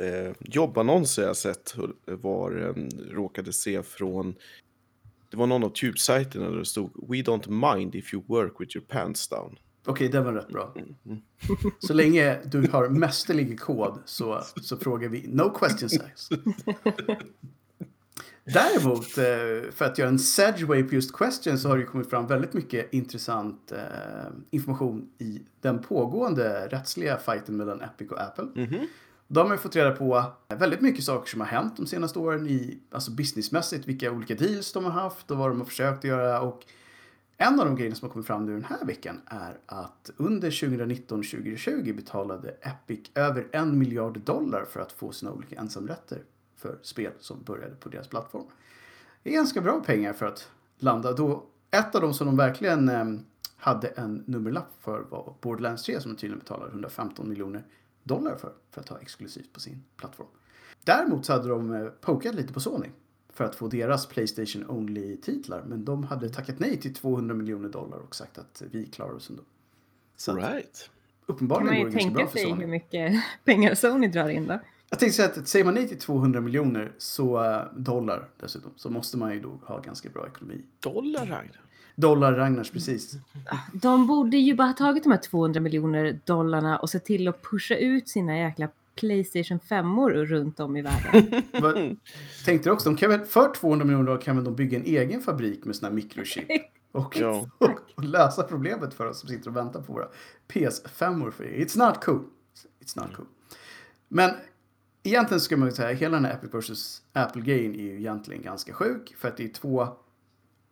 eh, 0.00 0.32
jobbannonser 0.40 1.22
jag 1.22 1.36
sett 1.36 1.74
var, 2.06 2.62
eh, 2.62 2.84
råkade 3.10 3.52
se 3.52 3.82
från 3.82 4.34
det 5.30 5.38
var 5.38 5.46
någon 5.46 5.64
av 5.64 5.70
tubesajterna 5.70 6.50
där 6.50 6.58
det 6.58 6.64
stod 6.64 6.90
We 7.08 7.16
don't 7.16 7.76
mind 7.76 7.94
if 7.94 8.14
you 8.14 8.22
work 8.26 8.60
with 8.60 8.76
your 8.76 8.86
pants 8.86 9.28
down. 9.28 9.58
Okej, 9.86 10.08
den 10.08 10.24
var 10.24 10.32
rätt 10.32 10.48
bra. 10.48 10.74
Så 11.78 11.92
länge 11.92 12.40
du 12.44 12.68
har 12.70 12.88
mästerlig 12.98 13.60
kod 13.60 13.98
så, 14.04 14.42
så 14.62 14.76
frågar 14.76 15.08
vi 15.08 15.26
no 15.28 15.50
question 15.50 15.88
size. 15.88 16.36
Däremot, 18.44 19.18
eh, 19.18 19.70
för 19.72 19.84
att 19.84 19.98
göra 19.98 20.08
en 20.08 20.18
segway 20.18 20.82
på 20.82 20.94
just 20.94 21.12
question 21.16 21.58
så 21.58 21.68
har 21.68 21.78
det 21.78 21.84
kommit 21.84 22.10
fram 22.10 22.26
väldigt 22.26 22.52
mycket 22.52 22.92
intressant 22.92 23.72
eh, 23.72 23.78
information 24.50 25.08
i 25.18 25.42
den 25.60 25.78
pågående 25.82 26.68
rättsliga 26.68 27.16
fighten 27.16 27.56
mellan 27.56 27.80
Epic 27.80 28.10
och 28.10 28.20
Apple. 28.20 28.44
Då 29.28 29.40
har 29.40 29.48
man 29.48 29.58
fått 29.58 29.76
reda 29.76 29.90
på 29.90 30.24
väldigt 30.48 30.80
mycket 30.80 31.04
saker 31.04 31.30
som 31.30 31.40
har 31.40 31.48
hänt 31.48 31.76
de 31.76 31.86
senaste 31.86 32.18
åren 32.18 32.46
i, 32.46 32.78
alltså 32.90 33.10
businessmässigt, 33.10 33.86
vilka 33.88 34.10
olika 34.10 34.34
deals 34.34 34.72
de 34.72 34.84
har 34.84 34.92
haft 34.92 35.30
och 35.30 35.38
vad 35.38 35.50
de 35.50 35.58
har 35.58 35.66
försökt 35.66 35.98
att 35.98 36.04
göra 36.04 36.40
och 36.40 36.62
en 37.36 37.60
av 37.60 37.66
de 37.66 37.76
grejerna 37.76 37.96
som 37.96 38.08
har 38.08 38.12
kommit 38.12 38.26
fram 38.26 38.46
nu 38.46 38.52
den 38.52 38.64
här 38.64 38.84
veckan 38.84 39.20
är 39.26 39.58
att 39.66 40.10
under 40.16 40.50
2019-2020 40.50 41.96
betalade 41.96 42.48
Epic 42.48 43.10
över 43.14 43.46
en 43.52 43.78
miljard 43.78 44.20
dollar 44.20 44.64
för 44.64 44.80
att 44.80 44.92
få 44.92 45.12
sina 45.12 45.32
olika 45.32 45.56
ensamrätter 45.56 46.18
för 46.56 46.78
spel 46.82 47.12
som 47.20 47.42
började 47.42 47.74
på 47.74 47.88
deras 47.88 48.08
plattform. 48.08 48.46
Det 49.22 49.30
är 49.30 49.34
ganska 49.34 49.60
bra 49.60 49.80
pengar 49.80 50.12
för 50.12 50.26
att 50.26 50.48
landa. 50.78 51.12
Då 51.12 51.46
ett 51.70 51.94
av 51.94 52.00
dem 52.00 52.14
som 52.14 52.26
de 52.26 52.36
verkligen 52.36 52.88
eh, 52.88 53.04
hade 53.56 53.88
en 53.88 54.24
nummerlapp 54.26 54.72
för 54.80 55.00
var 55.00 55.34
Borderlands 55.40 55.82
3 55.82 56.00
som 56.00 56.12
de 56.12 56.18
tydligen 56.18 56.38
betalade 56.38 56.70
115 56.70 57.28
miljoner 57.28 57.64
dollar 58.02 58.36
för, 58.36 58.52
för 58.70 58.80
att 58.80 58.88
ha 58.88 58.98
exklusivt 58.98 59.52
på 59.52 59.60
sin 59.60 59.84
plattform. 59.96 60.28
Däremot 60.84 61.26
så 61.26 61.32
hade 61.32 61.48
de 61.48 61.74
eh, 61.74 61.86
pokat 61.86 62.34
lite 62.34 62.52
på 62.52 62.60
Sony 62.60 62.88
för 63.28 63.44
att 63.44 63.54
få 63.54 63.68
deras 63.68 64.06
Playstation 64.06 64.70
Only-titlar. 64.70 65.62
Men 65.66 65.84
de 65.84 66.04
hade 66.04 66.28
tackat 66.28 66.58
nej 66.58 66.80
till 66.80 66.94
200 66.94 67.34
miljoner 67.34 67.68
dollar 67.68 67.98
och 67.98 68.14
sagt 68.14 68.38
att 68.38 68.62
vi 68.70 68.86
klarar 68.86 69.12
oss 69.12 69.30
ändå. 69.30 69.42
Så 70.16 70.36
Right. 70.36 70.90
Kan 71.26 71.34
uppenbarligen 71.34 71.74
man 71.74 71.82
går 71.82 71.90
ju 71.90 71.96
det 71.96 72.02
ganska 72.04 72.10
bra 72.10 72.18
tänka 72.18 72.30
för 72.30 72.38
sig 72.38 72.48
Sony. 72.50 72.60
hur 72.60 72.70
mycket 72.70 73.22
pengar 73.44 73.74
Sony 73.74 74.08
drar 74.08 74.28
in 74.28 74.46
då. 74.46 74.58
Jag 74.94 74.98
tänkte 74.98 75.16
säga 75.16 75.28
att 75.28 75.48
säger 75.48 75.64
man 75.64 75.74
nej 75.74 75.88
till 75.88 75.98
200 75.98 76.40
miljoner 76.40 76.92
så 76.98 77.44
eh, 77.44 77.62
dollar 77.76 78.28
dessutom 78.40 78.70
så 78.76 78.90
måste 78.90 79.16
man 79.16 79.32
ju 79.32 79.40
då 79.40 79.60
ha 79.62 79.80
ganska 79.80 80.08
bra 80.08 80.26
ekonomi. 80.26 80.62
Dollar, 80.80 81.20
Ragnar. 81.20 81.60
Dollar 81.94 82.32
Ragnars 82.32 82.70
precis. 82.70 83.12
De 83.72 84.06
borde 84.06 84.36
ju 84.36 84.54
bara 84.54 84.66
ha 84.66 84.74
tagit 84.74 85.02
de 85.02 85.12
här 85.12 85.18
200 85.18 85.60
miljoner 85.60 86.20
dollarna 86.24 86.78
och 86.78 86.90
se 86.90 86.98
till 86.98 87.28
att 87.28 87.42
pusha 87.42 87.74
ut 87.76 88.08
sina 88.08 88.38
jäkla 88.38 88.68
Playstation 88.94 89.60
5 89.60 90.00
runt 90.08 90.60
om 90.60 90.76
i 90.76 90.82
världen. 90.82 91.42
Tänkte 92.44 92.68
du 92.68 92.72
också? 92.72 92.88
De 92.88 92.96
kan 92.96 93.10
väl, 93.10 93.20
för 93.20 93.54
200 93.54 93.84
miljoner 93.84 94.06
dollar 94.06 94.20
kan 94.20 94.36
väl 94.36 94.44
de 94.44 94.54
bygga 94.54 94.78
en 94.78 94.84
egen 94.84 95.22
fabrik 95.22 95.64
med 95.64 95.76
såna 95.76 95.88
här 95.88 95.94
mikrochip 95.94 96.48
och, 96.92 97.16
Ja. 97.20 97.48
och, 97.58 97.70
och 97.94 98.04
lösa 98.04 98.42
problemet 98.42 98.94
för 98.94 99.06
oss 99.06 99.20
som 99.20 99.28
sitter 99.28 99.50
och 99.50 99.56
väntar 99.56 99.82
på 99.82 99.92
våra 99.92 100.08
PS5 100.48 101.30
för 101.30 101.44
er. 101.44 101.64
It's 101.64 101.78
not 101.86 102.04
cool. 102.04 102.24
It's 102.84 103.02
not 103.02 103.16
cool. 103.16 103.26
Men 104.08 104.30
egentligen 105.04 105.40
ska 105.40 105.56
man 105.56 105.68
ju 105.68 105.74
säga 105.74 105.96
hela 105.96 106.16
den 106.16 106.24
här 106.24 106.34
Epic 106.34 106.70
vs 106.70 107.02
Apple-grejen 107.12 107.74
är 107.74 107.82
ju 107.82 107.98
egentligen 107.98 108.42
ganska 108.42 108.72
sjuk 108.72 109.14
för 109.18 109.28
att 109.28 109.36
det 109.36 109.44
är 109.44 109.48
två 109.48 109.88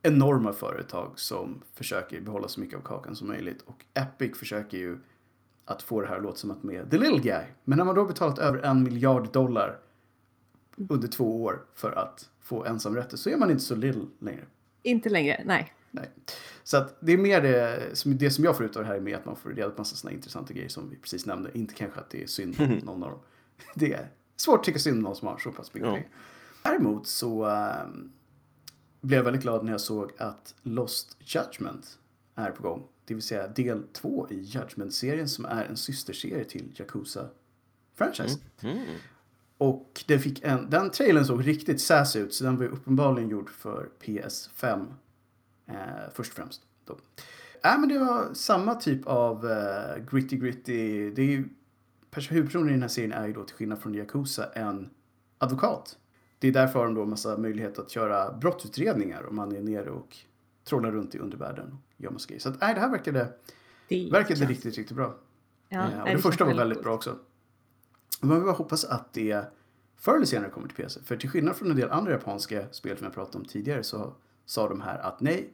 enorma 0.03 0.53
företag 0.53 1.13
som 1.17 1.63
försöker 1.75 2.21
behålla 2.21 2.49
så 2.49 2.61
mycket 2.61 2.79
av 2.79 2.83
kakan 2.83 3.17
som 3.17 3.29
möjligt 3.29 3.63
och 3.63 3.85
Epic 3.95 4.39
försöker 4.39 4.79
ju 4.79 4.99
att 5.65 5.83
få 5.83 6.01
det 6.01 6.07
här 6.07 6.17
att 6.17 6.23
låta 6.23 6.37
som 6.37 6.51
att 6.51 6.63
de 6.63 6.71
är 6.71 6.85
the 6.85 6.99
little 6.99 7.19
guy. 7.19 7.45
Men 7.65 7.79
när 7.79 7.85
man 7.85 7.95
då 7.95 8.05
betalat 8.05 8.39
över 8.39 8.59
en 8.59 8.83
miljard 8.83 9.33
dollar 9.33 9.79
under 10.89 11.09
två 11.09 11.43
år 11.43 11.65
för 11.75 11.93
att 11.93 12.31
få 12.41 12.65
ensamrätter 12.65 13.17
så 13.17 13.31
är 13.31 13.37
man 13.37 13.51
inte 13.51 13.63
så 13.63 13.75
little 13.75 14.07
längre. 14.19 14.45
Inte 14.83 15.09
längre, 15.09 15.43
nej. 15.45 15.75
Nej. 15.91 16.11
Så 16.63 16.77
att 16.77 16.97
det 17.01 17.13
är 17.13 17.19
mer 17.19 17.41
det 17.41 17.97
som, 17.97 18.19
det 18.19 18.31
som 18.31 18.45
jag 18.45 18.57
får 18.57 18.67
ut 18.67 18.77
av 18.77 18.83
det 18.83 18.89
här 18.89 18.97
är 18.97 19.01
med 19.01 19.17
att 19.17 19.25
man 19.25 19.37
får 19.37 19.51
reda 19.51 19.71
på 19.71 19.81
massa 19.81 19.97
såna 19.97 20.13
intressanta 20.13 20.53
grejer 20.55 20.69
som 20.69 20.91
vi 20.91 20.97
precis 20.97 21.27
nämnde. 21.27 21.51
Inte 21.55 21.75
kanske 21.75 22.01
att 22.01 22.11
det 22.11 22.23
är 22.23 22.27
synd 22.27 22.57
om 22.59 22.69
någon 22.85 23.03
av 23.03 23.11
dem. 23.11 23.21
Det 23.75 23.93
är 23.93 24.11
svårt 24.43 24.59
att 24.59 24.65
tycka 24.65 24.79
synd 24.79 24.97
om 24.97 25.03
någon 25.03 25.17
som 25.17 25.29
har 25.29 25.39
så 25.39 25.53
pass 25.53 25.75
mycket 25.75 25.89
Ja. 25.89 25.95
pengar. 25.95 26.09
Däremot 26.63 27.07
så 27.07 27.45
ehm, 27.45 28.13
blev 29.01 29.17
jag 29.19 29.25
väldigt 29.25 29.43
glad 29.43 29.65
när 29.65 29.73
jag 29.73 29.81
såg 29.81 30.13
att 30.19 30.55
Lost 30.63 31.17
Judgment 31.21 31.99
är 32.35 32.51
på 32.51 32.63
gång. 32.63 32.83
Det 33.05 33.15
vill 33.15 33.23
säga 33.23 33.49
del 33.49 33.83
två 33.93 34.27
i 34.31 34.41
Judgment-serien 34.41 35.29
som 35.29 35.45
är 35.45 35.65
en 35.65 35.77
systerserie 35.77 36.45
till 36.45 36.73
Yakuza-franchise. 36.77 38.39
Mm. 38.63 38.85
Och 39.59 40.05
den, 40.07 40.21
fick 40.21 40.43
en, 40.45 40.71
den 40.71 40.91
trailern 40.91 41.25
såg 41.25 41.47
riktigt 41.47 41.81
sass 41.81 42.17
ut 42.17 42.35
så 42.35 42.45
den 42.45 42.57
var 42.57 42.65
ju 42.65 42.71
uppenbarligen 42.71 43.31
gjord 43.31 43.51
för 43.51 43.89
PS5 44.05 44.87
eh, 45.67 45.75
först 46.13 46.31
och 46.31 46.37
främst. 46.37 46.63
Då. 46.85 46.93
Äh, 47.65 47.79
men 47.81 47.89
det 47.89 47.99
var 47.99 48.35
samma 48.35 48.75
typ 48.75 49.07
av 49.07 49.51
eh, 49.51 50.05
gritty 50.11 50.37
gritty. 50.37 51.11
Det 51.11 51.23
är 51.23 51.45
huvudpersonen 52.21 52.69
i 52.69 52.73
den 52.73 52.81
här 52.83 52.89
serien 52.89 53.13
är 53.13 53.27
ju 53.27 53.33
då 53.33 53.45
till 53.45 53.57
skillnad 53.57 53.79
från 53.83 53.95
Yakuza 53.95 54.53
en 54.53 54.91
advokat. 55.39 55.99
Det 56.39 56.49
är 56.49 56.53
därför 56.53 56.79
har 56.79 56.87
de 56.87 56.95
då 56.95 57.05
massa 57.07 57.37
möjlighet 57.39 57.79
att 57.79 57.97
göra 57.97 58.33
brottsutredningar 58.33 59.27
om 59.29 59.37
man 59.37 59.57
är 59.57 59.61
nere 59.63 59.91
och 59.91 60.17
trollar 60.65 60.91
runt 60.93 61.15
i 61.15 61.19
undervärlden 61.19 61.79
och 61.97 62.01
gör 62.01 62.11
massa 62.11 62.29
grejer. 62.29 62.41
Så 62.41 62.49
att, 62.49 62.61
nej, 62.61 62.75
det 62.75 62.81
här 62.81 62.91
verkade, 62.91 63.33
Det 63.89 64.11
verkade 64.13 64.37
känns- 64.37 64.49
riktigt, 64.51 64.77
riktigt 64.77 64.97
bra. 64.97 65.15
Ja, 65.69 65.79
Eh, 65.79 65.99
och 66.01 66.05
det 66.05 66.11
känns 66.11 66.23
första 66.23 66.45
var 66.45 66.55
väldigt 66.55 66.83
bra 66.83 66.95
också. 66.95 67.19
Man 68.21 68.37
vill 68.37 68.45
bara 68.45 68.55
hoppas 68.55 68.85
att 68.85 69.13
det 69.13 69.45
förr 69.97 70.17
eller 70.17 70.27
senare 70.27 70.51
kommer 70.51 70.69
till 70.69 70.77
PC. 70.77 71.01
För 71.05 71.17
till 71.17 71.31
skillnad 71.31 71.57
från 71.57 71.71
en 71.71 71.77
del 71.77 71.91
andra 71.91 72.13
japanska 72.13 72.65
spel 72.73 72.97
som 72.97 73.05
jag 73.05 73.15
pratade 73.15 73.39
om 73.39 73.45
tidigare 73.45 73.83
så 73.83 74.15
sa 74.45 74.69
de 74.69 74.81
här 74.81 74.99
att 74.99 75.21
nej, 75.21 75.51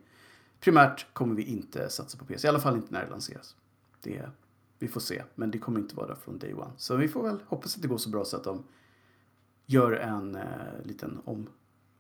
primärt 0.61 1.07
kommer 1.15 1.35
vi 1.35 1.43
inte 1.43 1.88
satsa 1.91 2.19
på 2.19 2.25
PC. 2.25 2.47
I 2.47 2.49
alla 2.49 2.61
fall 2.61 2.77
inte 2.77 2.93
när 2.93 3.05
det 3.05 3.11
lanseras. 3.11 3.57
Det, 4.03 4.29
vi 4.78 4.88
får 4.88 5.00
se, 5.00 5.23
men 5.35 5.50
det 5.50 5.58
kommer 5.58 5.80
inte 5.80 5.97
vara 5.97 6.06
där 6.06 6.14
från 6.14 6.38
day 6.38 6.54
one. 6.54 6.70
Så 6.76 6.97
vi 6.97 7.08
får 7.08 7.23
väl 7.23 7.38
hoppas 7.47 7.76
att 7.76 7.82
det 7.82 7.88
går 7.88 7.99
så 7.99 8.11
bra 8.11 8.25
så 8.25 8.37
att 8.37 8.44
de 8.44 8.64
gör 9.66 9.92
en 9.92 10.35
eh, 10.35 10.42
liten 10.85 11.18
om, 11.25 11.47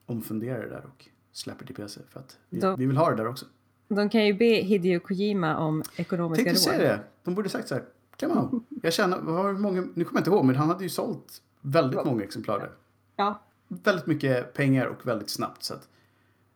omfunderare 0.06 0.68
där 0.68 0.84
och 0.94 1.08
släpper 1.32 1.66
till 1.66 1.74
PC. 1.74 2.00
För 2.10 2.20
att 2.20 2.38
vi, 2.48 2.60
Då- 2.60 2.76
vi 2.76 2.86
vill 2.86 2.96
ha 2.96 3.10
det 3.10 3.16
där 3.16 3.26
också. 3.28 3.46
De 3.88 4.08
kan 4.08 4.26
ju 4.26 4.34
be 4.34 4.44
Hideo 4.44 5.00
Kojima 5.00 5.56
om 5.56 5.82
ekonomiska 5.96 6.44
Tänkte 6.44 6.70
råd. 6.70 6.76
säga 6.76 6.96
det. 6.96 7.00
De 7.24 7.34
borde 7.34 7.48
sagt 7.48 7.68
så 7.68 7.74
här. 7.74 7.84
Come 8.20 8.34
on. 8.34 8.64
Jag 8.82 8.92
känner, 8.92 9.16
har 9.18 9.52
många, 9.52 9.80
nu 9.80 10.04
kommer 10.04 10.04
jag 10.04 10.20
inte 10.20 10.30
ihåg, 10.30 10.44
men 10.44 10.56
han 10.56 10.68
hade 10.68 10.82
ju 10.84 10.88
sålt 10.90 11.42
väldigt 11.60 12.04
många 12.04 12.22
exemplar 12.24 12.58
där. 12.58 12.70
Ja, 13.16 13.40
Väldigt 13.68 14.06
mycket 14.06 14.54
pengar 14.54 14.86
och 14.86 15.06
väldigt 15.06 15.30
snabbt. 15.30 15.62
Så 15.62 15.74
att 15.74 15.88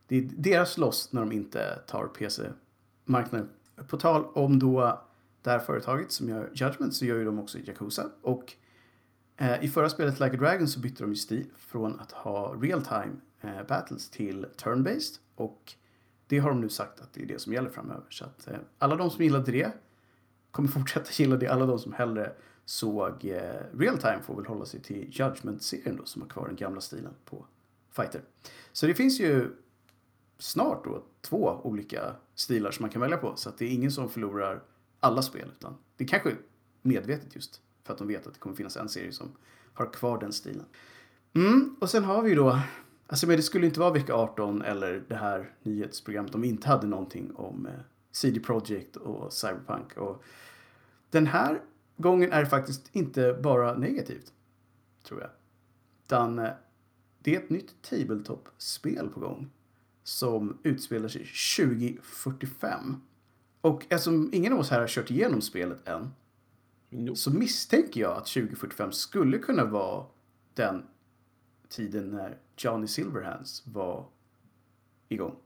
det 0.06 0.16
är 0.16 0.22
deras 0.36 0.78
loss 0.78 1.12
när 1.12 1.20
de 1.20 1.32
inte 1.32 1.78
tar 1.86 2.06
PC-marknaden. 2.06 3.48
På 3.88 3.96
tal 3.96 4.24
om 4.34 4.58
då 4.58 5.00
det 5.42 5.50
här 5.50 5.58
företaget 5.58 6.12
som 6.12 6.28
gör 6.28 6.50
Judgment 6.54 6.94
så 6.94 7.04
gör 7.04 7.18
ju 7.18 7.24
de 7.24 7.38
också 7.38 7.58
Yakuza. 7.58 8.10
Och 8.22 8.52
eh, 9.36 9.64
i 9.64 9.68
förra 9.68 9.90
spelet 9.90 10.20
Like 10.20 10.36
a 10.36 10.40
Dragon 10.40 10.68
så 10.68 10.80
bytte 10.80 11.02
de 11.02 11.10
ju 11.10 11.16
stil 11.16 11.46
från 11.56 12.00
att 12.00 12.12
ha 12.12 12.56
real 12.60 12.82
time 12.84 13.16
eh, 13.40 13.66
battles 13.68 14.10
till 14.10 14.46
turn-based. 14.56 15.18
Och 15.34 15.74
det 16.26 16.38
har 16.38 16.48
de 16.48 16.60
nu 16.60 16.68
sagt 16.68 17.00
att 17.00 17.12
det 17.12 17.22
är 17.22 17.26
det 17.26 17.40
som 17.40 17.52
gäller 17.52 17.70
framöver. 17.70 18.06
Så 18.10 18.24
att 18.24 18.48
eh, 18.48 18.56
alla 18.78 18.96
de 18.96 19.10
som 19.10 19.24
gillade 19.24 19.52
det 19.52 19.72
kommer 20.50 20.68
fortsätta 20.78 21.10
gilla 21.12 21.36
det. 21.36 21.48
Alla 21.48 21.66
de 21.66 21.78
som 21.78 21.92
hellre 21.92 22.32
såg 22.64 23.24
eh, 23.24 23.78
real 23.78 23.98
time 23.98 24.22
får 24.22 24.36
väl 24.36 24.46
hålla 24.46 24.64
sig 24.64 24.80
till 24.80 25.08
Judgment-serien 25.10 25.96
då 25.96 26.04
som 26.04 26.22
har 26.22 26.28
kvar 26.28 26.46
den 26.46 26.56
gamla 26.56 26.80
stilen 26.80 27.14
på 27.24 27.46
fighter. 27.90 28.20
Så 28.72 28.86
det 28.86 28.94
finns 28.94 29.20
ju 29.20 29.50
snart 30.38 30.84
då 30.84 31.02
två 31.20 31.60
olika 31.62 32.14
stilar 32.34 32.70
som 32.70 32.82
man 32.82 32.90
kan 32.90 33.00
välja 33.00 33.16
på. 33.16 33.36
Så 33.36 33.48
att 33.48 33.58
det 33.58 33.64
är 33.64 33.70
ingen 33.70 33.92
som 33.92 34.10
förlorar 34.10 34.62
alla 35.02 35.22
spel. 35.22 35.48
Utan 35.58 35.76
det 35.96 36.04
är 36.04 36.08
kanske 36.08 36.36
medvetet 36.82 37.34
just 37.34 37.60
för 37.84 37.92
att 37.92 37.98
de 37.98 38.08
vet 38.08 38.26
att 38.26 38.34
det 38.34 38.40
kommer 38.40 38.56
finnas 38.56 38.76
en 38.76 38.88
serie 38.88 39.12
som 39.12 39.32
har 39.74 39.92
kvar 39.92 40.18
den 40.20 40.32
stilen. 40.32 40.66
Mm, 41.34 41.76
och 41.80 41.90
sen 41.90 42.04
har 42.04 42.22
vi 42.22 42.30
ju 42.30 42.36
då, 42.36 42.60
alltså 43.06 43.26
men 43.26 43.36
det 43.36 43.42
skulle 43.42 43.66
inte 43.66 43.80
vara 43.80 43.92
vecka 43.92 44.14
18 44.14 44.62
eller 44.62 45.04
det 45.08 45.16
här 45.16 45.54
nyhetsprogrammet 45.62 46.34
om 46.34 46.40
vi 46.40 46.48
inte 46.48 46.68
hade 46.68 46.86
någonting 46.86 47.34
om 47.34 47.66
eh, 47.66 47.72
CD 48.12 48.40
Projekt 48.40 48.96
och 48.96 49.32
Cyberpunk. 49.32 49.96
Och 49.96 50.22
den 51.10 51.26
här 51.26 51.60
gången 51.96 52.32
är 52.32 52.40
det 52.40 52.46
faktiskt 52.46 52.90
inte 52.92 53.38
bara 53.42 53.74
negativt, 53.74 54.32
tror 55.02 55.20
jag. 55.20 55.30
Utan 56.06 56.38
eh, 56.38 56.50
det 57.18 57.34
är 57.36 57.40
ett 57.40 57.50
nytt 57.50 57.82
tabletop-spel 57.82 59.08
på 59.08 59.20
gång 59.20 59.50
som 60.02 60.58
utspelar 60.62 61.08
sig 61.08 61.26
2045. 61.56 63.00
Och 63.62 63.82
eftersom 63.88 64.30
ingen 64.32 64.52
av 64.52 64.58
oss 64.58 64.70
här 64.70 64.80
har 64.80 64.88
kört 64.88 65.10
igenom 65.10 65.40
spelet 65.40 65.88
än 65.88 66.10
Jo. 66.90 67.14
så 67.14 67.30
misstänker 67.30 68.00
jag 68.00 68.12
att 68.16 68.26
2045 68.26 68.92
skulle 68.92 69.38
kunna 69.38 69.64
vara 69.64 70.06
den 70.54 70.82
tiden 71.68 72.10
när 72.10 72.38
Johnny 72.56 72.86
Silverhands 72.86 73.66
var 73.66 74.06
igång. 75.08 75.36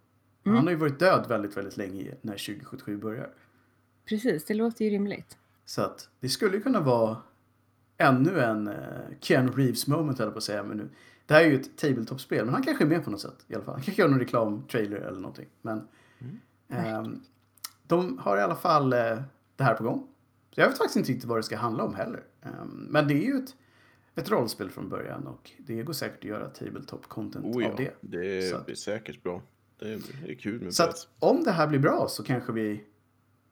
Han 0.44 0.56
har 0.56 0.70
ju 0.70 0.76
varit 0.76 0.98
död 0.98 1.26
väldigt, 1.28 1.56
väldigt 1.56 1.76
länge 1.76 2.14
när 2.22 2.32
2077 2.32 2.96
börjar. 2.96 3.30
precis. 4.04 4.44
Det 4.44 4.54
låter 4.54 4.84
ju 4.84 4.90
rimligt. 4.90 5.38
Så 5.64 5.82
att 5.82 6.08
det 6.20 6.28
skulle 6.28 6.60
kunna 6.60 6.80
vara 6.80 7.16
ännu 7.96 8.40
en 8.40 8.68
uh, 8.68 8.74
Keanu 9.20 9.52
Reeves 9.52 9.86
moment, 9.86 10.18
höll 10.18 10.26
jag 10.26 10.34
på 10.34 10.38
att 10.38 10.44
säga. 10.44 10.62
Men 10.62 10.76
nu, 10.76 10.88
det 11.26 11.34
här 11.34 11.42
är 11.44 11.48
ju 11.48 11.60
ett 11.60 11.76
tabletop-spel, 11.78 12.44
men 12.44 12.54
han 12.54 12.62
kanske 12.62 12.84
är 12.84 12.88
med 12.88 13.04
på 13.04 13.10
något 13.10 13.20
sätt 13.20 13.44
i 13.48 13.54
alla 13.54 13.64
fall. 13.64 13.74
Han 13.74 13.82
kanske 13.82 14.02
gör 14.02 14.08
någon 14.08 14.18
reklamtrailer 14.18 14.96
eller 14.96 15.20
någonting. 15.20 15.46
Men 15.62 15.88
ehm, 16.68 17.22
de 17.86 18.18
har 18.18 18.36
i 18.38 18.40
alla 18.40 18.56
fall 18.56 18.92
eh, 18.92 18.98
det 19.56 19.64
här 19.64 19.74
på 19.74 19.84
gång. 19.84 20.06
Så 20.54 20.60
jag 20.60 20.68
vet 20.68 20.78
faktiskt 20.78 20.96
inte 20.96 21.12
riktigt 21.12 21.28
vad 21.28 21.38
det 21.38 21.42
ska 21.42 21.56
handla 21.56 21.84
om 21.84 21.94
heller. 21.94 22.22
Ehm, 22.42 22.86
men 22.90 23.08
det 23.08 23.14
är 23.14 23.26
ju 23.26 23.36
ett, 23.36 23.54
ett 24.14 24.30
rollspel 24.30 24.70
från 24.70 24.88
början 24.88 25.26
och 25.26 25.50
det 25.58 25.82
går 25.82 25.92
säkert 25.92 26.18
att 26.18 26.24
göra 26.24 26.48
tabletop-content 26.50 27.44
Oh 27.56 27.62
ja, 27.62 27.70
av 27.70 27.76
det. 27.76 27.94
det 28.00 28.52
att- 28.54 28.66
blir 28.66 28.74
säkert 28.76 29.22
bra. 29.22 29.42
Det 29.78 29.92
är, 29.92 29.98
det 30.24 30.30
är 30.30 30.34
kul 30.34 30.60
med 30.62 30.74
Så 30.74 30.82
att 30.82 31.08
om 31.18 31.44
det 31.44 31.50
här 31.52 31.66
blir 31.66 31.78
bra 31.78 32.06
så 32.08 32.22
kanske 32.22 32.52
vi 32.52 32.84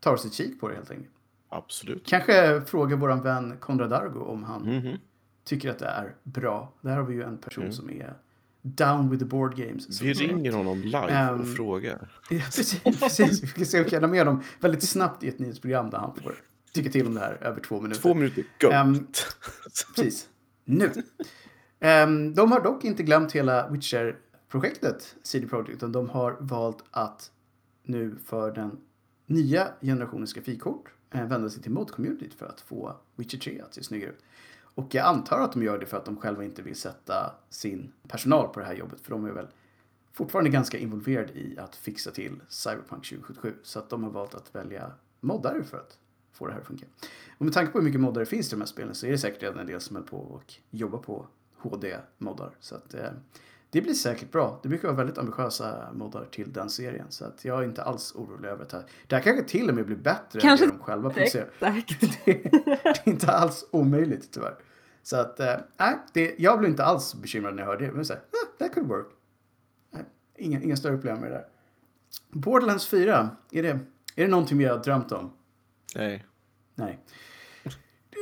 tar 0.01 0.13
oss 0.15 0.25
ett 0.27 0.33
kik 0.33 0.61
på 0.61 0.69
det 0.69 0.75
helt 0.75 0.91
enkelt. 0.91 1.15
Absolut. 1.49 2.07
Kanske 2.07 2.61
fråga 2.67 2.97
våran 2.97 3.23
vän 3.23 3.57
Konrad 3.61 3.93
Argo 3.93 4.21
om 4.21 4.45
han 4.45 4.63
Mhm. 4.63 4.97
tycker 5.45 5.71
att 5.71 5.79
det 5.79 5.87
är 5.87 6.15
bra. 6.23 6.73
Där 6.81 6.97
har 6.97 7.03
vi 7.03 7.15
ju 7.15 7.23
en 7.23 7.39
person 7.39 7.63
Mm. 7.65 7.73
som 7.73 7.91
är 7.91 8.15
down 8.67 9.11
with 9.11 9.23
the 9.23 9.29
board 9.29 9.57
games. 9.57 10.01
Vi 10.01 10.13
ringer 10.13 10.53
honom 10.53 10.81
live 10.83 10.99
och 11.05 11.11
Ehm, 11.11 11.55
frågar. 11.57 12.09
Ja, 12.31 12.39
precis, 12.45 12.83
precis. 13.01 13.43
Vi 13.43 13.47
ska 13.47 13.65
se 13.65 13.79
om 13.79 13.85
vi 13.85 13.91
kan 13.91 14.03
ha 14.03 14.09
med 14.11 14.27
honom 14.27 14.43
väldigt 14.61 14.83
snabbt 14.89 15.25
i 15.25 15.29
ett 15.29 15.39
nyhetsprogram 15.39 15.91
där 15.91 15.99
han 15.99 16.15
får 16.23 16.35
tycka 16.73 16.91
till 16.91 17.07
om 17.07 17.15
det 17.15 17.21
här 17.21 17.39
över 17.41 17.61
två 17.61 17.81
minuter. 17.81 18.01
Två 18.03 18.15
minuter, 18.15 18.45
go! 18.61 18.69
Ehm, 18.71 19.07
Precis. 19.97 20.29
Nu. 20.65 20.91
Ehm, 21.81 22.35
de 22.35 22.53
har 22.53 22.61
dock 22.61 22.85
inte 22.85 23.03
glömt 23.03 23.33
hela 23.33 23.69
Witcher-projektet, 23.69 25.17
CD 25.23 25.47
Projekt, 25.47 25.71
utan 25.77 25.93
de 25.93 26.09
har 26.09 26.37
valt 26.41 26.85
att 26.91 27.31
nu 27.83 28.17
för 28.27 28.53
den 28.53 28.71
nya 29.27 29.69
generationens 29.81 30.33
grafikkort 30.33 30.89
eh, 31.15 31.27
vända 31.27 31.51
sig 31.51 31.63
till 31.63 31.73
mod-communityt 31.73 32.35
för 32.35 32.47
att 32.47 32.61
få 32.61 32.97
Witcher 33.17 33.39
3 33.39 33.61
att 33.61 33.75
se 33.75 33.83
snyggare 33.83 34.11
ut. 34.11 34.19
Och 34.75 34.95
jag 34.95 35.07
antar 35.07 35.41
att 35.41 35.53
de 35.53 35.63
gör 35.63 35.79
det 35.79 35.87
för 35.87 35.97
att 35.97 36.05
de 36.05 36.17
själva 36.17 36.45
inte 36.45 36.63
vill 36.63 36.77
sätta 36.77 37.35
sin 37.51 37.93
personal 38.09 38.49
på 38.49 38.61
det 38.61 38.67
här 38.67 38.75
jobbet. 38.75 39.01
För 39.01 39.11
de 39.11 39.25
är 39.25 39.31
väl 39.31 39.47
fortfarande 40.13 40.51
ganska 40.51 40.79
involverade 40.79 41.33
i 41.33 41.59
att 41.59 41.77
fixa 41.77 42.11
till 42.11 42.41
Cyberpunk 42.49 43.09
2077. 43.09 43.55
Så 43.63 43.79
att 43.79 43.91
de 43.91 44.05
har 44.05 44.11
valt 44.11 44.35
att 44.35 44.55
välja 44.55 44.93
moddare 45.21 45.65
för 45.65 45.77
att 45.77 45.99
få 46.33 46.47
det 46.47 46.53
här 46.53 46.61
att 46.61 46.67
funka. 46.67 46.87
Och 47.39 47.45
med 47.45 47.55
tanke 47.55 47.73
på 47.73 47.79
hur 47.79 47.85
mycket 47.85 48.01
moddare 48.01 48.25
det 48.25 48.31
finns 48.31 48.49
i 48.49 48.51
de 48.51 48.61
här 48.61 48.67
spelen 48.67 48.95
så 48.95 49.07
är 49.07 49.11
det 49.11 49.19
säkert 49.19 49.43
redan 49.43 49.59
en 49.59 49.67
del 49.67 49.81
som 49.81 49.97
är 49.97 50.01
på 50.01 50.17
och 50.17 50.55
jobbar 50.71 50.99
på 50.99 51.27
HD-moddar. 51.57 52.51
Så 52.61 52.75
att 52.75 52.95
eh, 52.95 53.11
det 53.75 53.81
blir 53.81 53.95
säkert 53.95 54.33
bra. 54.33 54.61
Det 54.63 54.69
brukar 54.69 54.89
vara 54.89 54.97
väldigt 54.97 55.19
ambitiösa 55.19 55.93
moddar 55.93 56.25
till 56.25 56.53
den 56.53 56.71
serien. 56.71 57.07
Så 57.09 57.25
att 57.25 57.45
jag 57.45 57.61
är 57.61 57.65
inte 57.65 57.83
alls 57.83 58.13
orolig 58.15 58.49
över 58.49 58.67
det 58.71 58.77
här. 58.77 58.85
Det 59.07 59.17
här 59.17 59.23
kanske 59.23 59.45
till 59.45 59.69
och 59.69 59.75
med 59.75 59.87
blir 59.87 59.97
bättre 59.97 60.41
Kanske 60.41 60.67
än 60.67 60.71
det 60.71 60.77
de 60.77 60.83
själva 60.85 61.11
producerar. 61.11 61.51
Exakt. 61.61 62.01
Det, 62.25 62.33
det 62.85 62.89
är 62.89 63.09
inte 63.09 63.33
alls 63.33 63.65
omöjligt 63.71 64.33
tyvärr. 64.33 64.55
Så 65.03 65.17
att, 65.17 65.39
nej, 65.79 65.99
det, 66.13 66.35
jag 66.39 66.59
blev 66.59 66.71
inte 66.71 66.85
alls 66.85 67.15
bekymrad 67.15 67.55
när 67.55 67.63
jag 67.63 67.71
hörde 67.71 67.87
det. 67.87 67.93
Men 67.93 68.05
så 68.05 68.13
här, 68.13 68.23
ah, 68.23 68.59
that 68.59 68.75
could 68.75 68.89
work. 68.89 69.07
Inga, 70.37 70.63
inga 70.63 70.77
större 70.77 70.97
problem 70.97 71.21
med 71.21 71.31
det 71.31 71.35
där. 71.35 71.47
Borderlands 72.31 72.87
4, 72.87 73.31
är 73.51 73.63
det, 73.63 73.69
är 74.17 74.23
det 74.23 74.29
någonting 74.29 74.59
vi 74.59 74.65
har 74.65 74.79
drömt 74.79 75.13
om? 75.13 75.33
Nej. 75.97 76.25
Nej. 76.75 76.99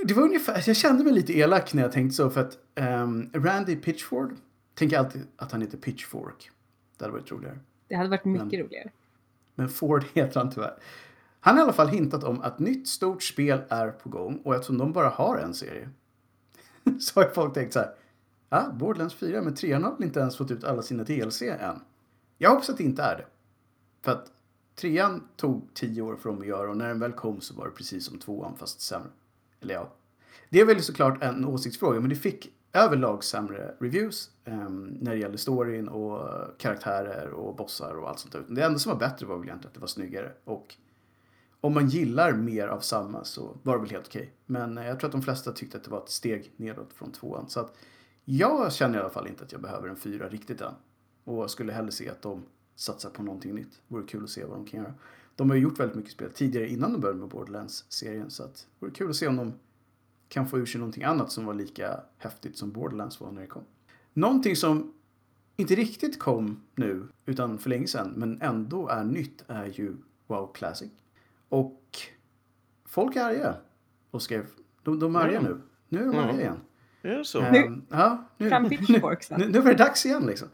Det 0.04 0.14
var 0.14 0.22
ungefär, 0.22 0.62
jag 0.66 0.76
kände 0.76 1.04
mig 1.04 1.12
lite 1.12 1.38
elak 1.38 1.74
när 1.74 1.82
jag 1.82 1.92
tänkte 1.92 2.16
så 2.16 2.30
för 2.30 2.40
att 2.40 2.58
ehm, 2.74 3.30
Randy 3.32 3.76
Pitchford, 3.76 4.36
tänker 4.74 4.98
alltid 4.98 5.26
att 5.36 5.52
han 5.52 5.60
heter 5.60 5.78
Pitchfork. 5.78 6.50
Det 6.96 7.04
hade 7.04 7.12
varit 7.12 7.32
roligare. 7.32 7.58
Det 7.88 7.94
hade 7.94 8.08
varit 8.08 8.24
mycket 8.24 8.48
Men- 8.48 8.60
roligare. 8.60 8.90
Men 9.54 9.68
Ford 9.68 10.04
heter 10.14 10.40
han 10.40 10.50
tyvärr. 10.50 10.78
Han 11.40 11.54
har 11.54 11.60
i 11.60 11.64
alla 11.64 11.72
fall 11.72 11.88
hintat 11.88 12.24
om 12.24 12.40
att 12.40 12.58
nytt 12.58 12.88
stort 12.88 13.22
spel 13.22 13.62
är 13.68 13.90
på 13.90 14.08
gång 14.08 14.36
och 14.44 14.54
eftersom 14.54 14.78
de 14.78 14.92
bara 14.92 15.08
har 15.08 15.36
en 15.38 15.54
serie 15.54 15.88
så 17.00 17.20
har 17.20 17.28
folk 17.34 17.54
tänkt 17.54 17.72
så 17.72 17.78
här. 17.78 17.94
Ja, 18.48 18.66
ah, 18.68 18.72
Borderlands 18.72 19.14
4, 19.14 19.42
men 19.42 19.54
3 19.54 19.72
har 19.72 19.96
väl 19.96 20.04
inte 20.04 20.20
ens 20.20 20.36
fått 20.36 20.50
ut 20.50 20.64
alla 20.64 20.82
sina 20.82 21.04
DLC 21.04 21.42
än. 21.42 21.80
Jag 22.38 22.50
hoppas 22.50 22.70
att 22.70 22.76
det 22.76 22.84
inte 22.84 23.02
är 23.02 23.16
det. 23.16 23.26
För 24.02 24.12
att 24.12 24.32
3 24.74 25.04
tog 25.36 25.74
10 25.74 26.02
år 26.02 26.16
för 26.16 26.28
dem 26.28 26.40
att 26.40 26.46
göra 26.46 26.70
och 26.70 26.76
när 26.76 26.88
den 26.88 26.98
väl 27.00 27.12
kom 27.12 27.40
så 27.40 27.54
var 27.54 27.64
det 27.64 27.70
precis 27.70 28.04
som 28.06 28.18
2 28.18 28.54
fast 28.58 28.80
sämre. 28.80 29.08
Eller 29.60 29.74
ja. 29.74 29.92
Det 30.50 30.60
är 30.60 30.64
väl 30.64 30.82
såklart 30.82 31.22
en 31.22 31.44
åsiktsfråga 31.44 32.00
men 32.00 32.08
det 32.08 32.16
fick 32.16 32.52
överlag 32.72 33.24
sämre 33.24 33.74
reviews 33.80 34.30
eh, 34.44 34.68
när 35.00 35.10
det 35.10 35.18
gäller 35.18 35.36
storyn 35.36 35.88
och 35.88 36.28
karaktärer 36.58 37.30
och 37.30 37.56
bossar 37.56 37.94
och 37.94 38.08
allt 38.08 38.18
sånt 38.18 38.32
där. 38.32 38.44
Det 38.48 38.62
enda 38.62 38.78
som 38.78 38.92
var 38.92 38.98
bättre 38.98 39.26
var 39.26 39.36
väl 39.36 39.48
egentligen 39.48 39.68
att 39.68 39.74
det 39.74 39.80
var 39.80 39.86
snyggare 39.86 40.32
och 40.44 40.76
om 41.62 41.74
man 41.74 41.88
gillar 41.88 42.32
mer 42.32 42.68
av 42.68 42.80
samma 42.80 43.24
så 43.24 43.56
var 43.62 43.74
det 43.74 43.80
väl 43.80 43.90
helt 43.90 44.06
okej. 44.06 44.34
Men 44.46 44.78
eh, 44.78 44.86
jag 44.86 45.00
tror 45.00 45.08
att 45.08 45.12
de 45.12 45.22
flesta 45.22 45.52
tyckte 45.52 45.76
att 45.76 45.84
det 45.84 45.90
var 45.90 46.02
ett 46.02 46.10
steg 46.10 46.52
nedåt 46.56 46.92
från 46.92 47.12
tvåan. 47.12 47.48
Så 47.48 47.60
att 47.60 47.76
jag 48.24 48.72
känner 48.72 48.98
i 48.98 49.00
alla 49.00 49.10
fall 49.10 49.26
inte 49.26 49.44
att 49.44 49.52
jag 49.52 49.60
behöver 49.60 49.88
en 49.88 49.96
fyra 49.96 50.28
riktigt 50.28 50.60
än. 50.60 50.74
Och 51.24 51.50
skulle 51.50 51.72
hellre 51.72 51.92
se 51.92 52.10
att 52.10 52.22
de 52.22 52.44
satsar 52.76 53.10
på 53.10 53.22
någonting 53.22 53.54
nytt. 53.54 53.80
Vore 53.88 54.06
kul 54.06 54.24
att 54.24 54.30
se 54.30 54.44
vad 54.44 54.58
de 54.58 54.66
kan 54.66 54.80
göra. 54.80 54.94
De 55.36 55.50
har 55.50 55.56
ju 55.56 55.62
gjort 55.62 55.80
väldigt 55.80 55.96
mycket 55.96 56.12
spel 56.12 56.30
tidigare 56.34 56.68
innan 56.68 56.92
de 56.92 57.00
började 57.00 57.20
med 57.20 57.28
Borderlands-serien. 57.28 58.30
Så 58.30 58.42
att 58.42 58.54
det 58.54 58.86
vore 58.86 58.92
kul 58.92 59.10
att 59.10 59.16
se 59.16 59.28
om 59.28 59.36
de 59.36 59.52
kan 60.32 60.48
få 60.48 60.58
ur 60.58 60.66
sig 60.66 60.78
någonting 60.78 61.02
annat 61.04 61.32
som 61.32 61.46
var 61.46 61.54
lika 61.54 62.00
häftigt 62.18 62.56
som 62.58 62.72
Borderlands 62.72 63.20
var 63.20 63.30
när 63.32 63.40
det 63.40 63.46
kom. 63.46 63.64
Någonting 64.12 64.56
som 64.56 64.92
inte 65.56 65.74
riktigt 65.74 66.18
kom 66.18 66.62
nu, 66.74 67.08
utan 67.26 67.58
för 67.58 67.70
länge 67.70 67.86
sedan, 67.86 68.12
men 68.16 68.42
ändå 68.42 68.88
är 68.88 69.04
nytt 69.04 69.44
är 69.48 69.64
ju 69.66 69.96
WoW 70.26 70.52
Classic. 70.54 70.90
Och 71.48 71.82
folk 72.84 73.16
är 73.16 73.24
arga. 73.24 73.54
Och 74.10 74.22
skrev, 74.22 74.46
de, 74.82 74.98
de 74.98 75.16
är 75.16 75.20
arga 75.20 75.38
Mm. 75.38 75.52
nu. 75.52 75.60
Nu 75.88 75.98
är 75.98 76.04
de 76.06 76.10
Mm. 76.18 76.28
arga 76.28 76.40
igen. 76.40 76.60
Är 77.02 77.18
det 77.18 77.24
så? 77.24 77.40
Ehm, 77.40 77.82
ja, 77.90 78.24
nu, 78.38 78.68
pitchforksen. 78.68 79.40
nu, 79.40 79.48
nu 79.48 79.60
var 79.60 79.70
det 79.70 79.76
dags 79.78 80.06
igen 80.06 80.26
liksom. 80.26 80.48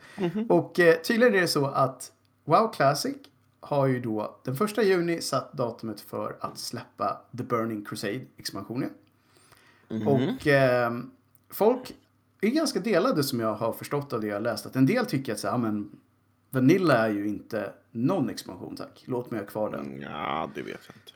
Och 0.49 0.80
eh, 0.80 0.94
tydligen 1.02 1.35
är 1.35 1.40
det 1.40 1.49
så 1.49 1.66
att 1.66 2.12
WoW 2.44 2.72
Classic 2.72 3.16
har 3.61 3.87
ju 3.87 4.00
då 4.00 4.40
den 4.44 4.57
första 4.57 4.83
juni 4.83 5.20
satt 5.20 5.52
datumet 5.52 6.00
för 6.00 6.37
att 6.40 6.59
släppa 6.59 7.20
The 7.37 7.42
Burning 7.42 7.85
Crusade-expansionen. 7.85 8.90
Och 10.07 10.46
ehm, 10.46 11.11
folk 11.51 11.94
är 12.40 12.48
ganska 12.48 12.81
delade 12.81 13.22
som 13.22 13.40
jag 13.40 13.55
har 13.55 13.72
förstått 13.72 14.12
av 14.12 14.20
det 14.20 14.27
jag 14.27 14.35
har 14.35 14.40
läst. 14.40 14.66
Att 14.66 14.77
en 14.77 14.87
del 14.87 15.07
tycker 15.07 15.33
att 15.33 15.38
så, 15.38 15.46
här, 15.46 15.55
ja, 15.55 15.59
men 15.59 15.90
Vanilla 16.51 17.07
är 17.07 17.11
ju 17.11 17.29
inte 17.29 17.72
någon 17.90 18.31
expansion 18.31 18.77
tack. 18.77 19.05
Låt 19.07 19.31
mig 19.31 19.40
ha 19.40 19.46
kvar 19.46 19.70
den. 19.70 20.01
Ja, 20.01 20.51
det 20.55 20.62
vet 20.62 20.81
jag 20.87 20.96
inte. 20.96 21.12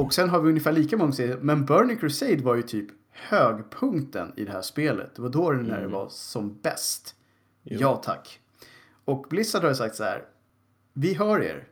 Och 0.00 0.14
sen 0.14 0.28
har 0.28 0.40
vi 0.40 0.48
ungefär 0.48 0.72
lika 0.72 0.96
många 0.96 1.12
som 1.12 1.16
säger, 1.16 1.36
men 1.36 1.66
Burning 1.66 1.96
Crusade 1.96 2.42
var 2.42 2.54
ju 2.54 2.62
typ 2.62 2.86
högpunkten 3.10 4.32
i 4.36 4.44
det 4.44 4.52
här 4.52 4.62
spelet. 4.62 5.14
Det 5.14 5.22
var 5.22 5.28
då 5.28 5.50
det 5.50 5.62
när 5.62 5.80
det 5.80 5.88
var 5.88 6.08
som 6.08 6.58
bäst. 6.62 7.14
Ja 7.62 7.96
tack. 7.96 8.40
Och 9.04 9.26
Blizzard 9.30 9.62
har 9.62 9.68
ju 9.68 9.74
sagt 9.74 9.96
så 9.96 10.04
här, 10.04 10.24
vi 10.92 11.14
hör 11.14 11.42
er. 11.42 11.68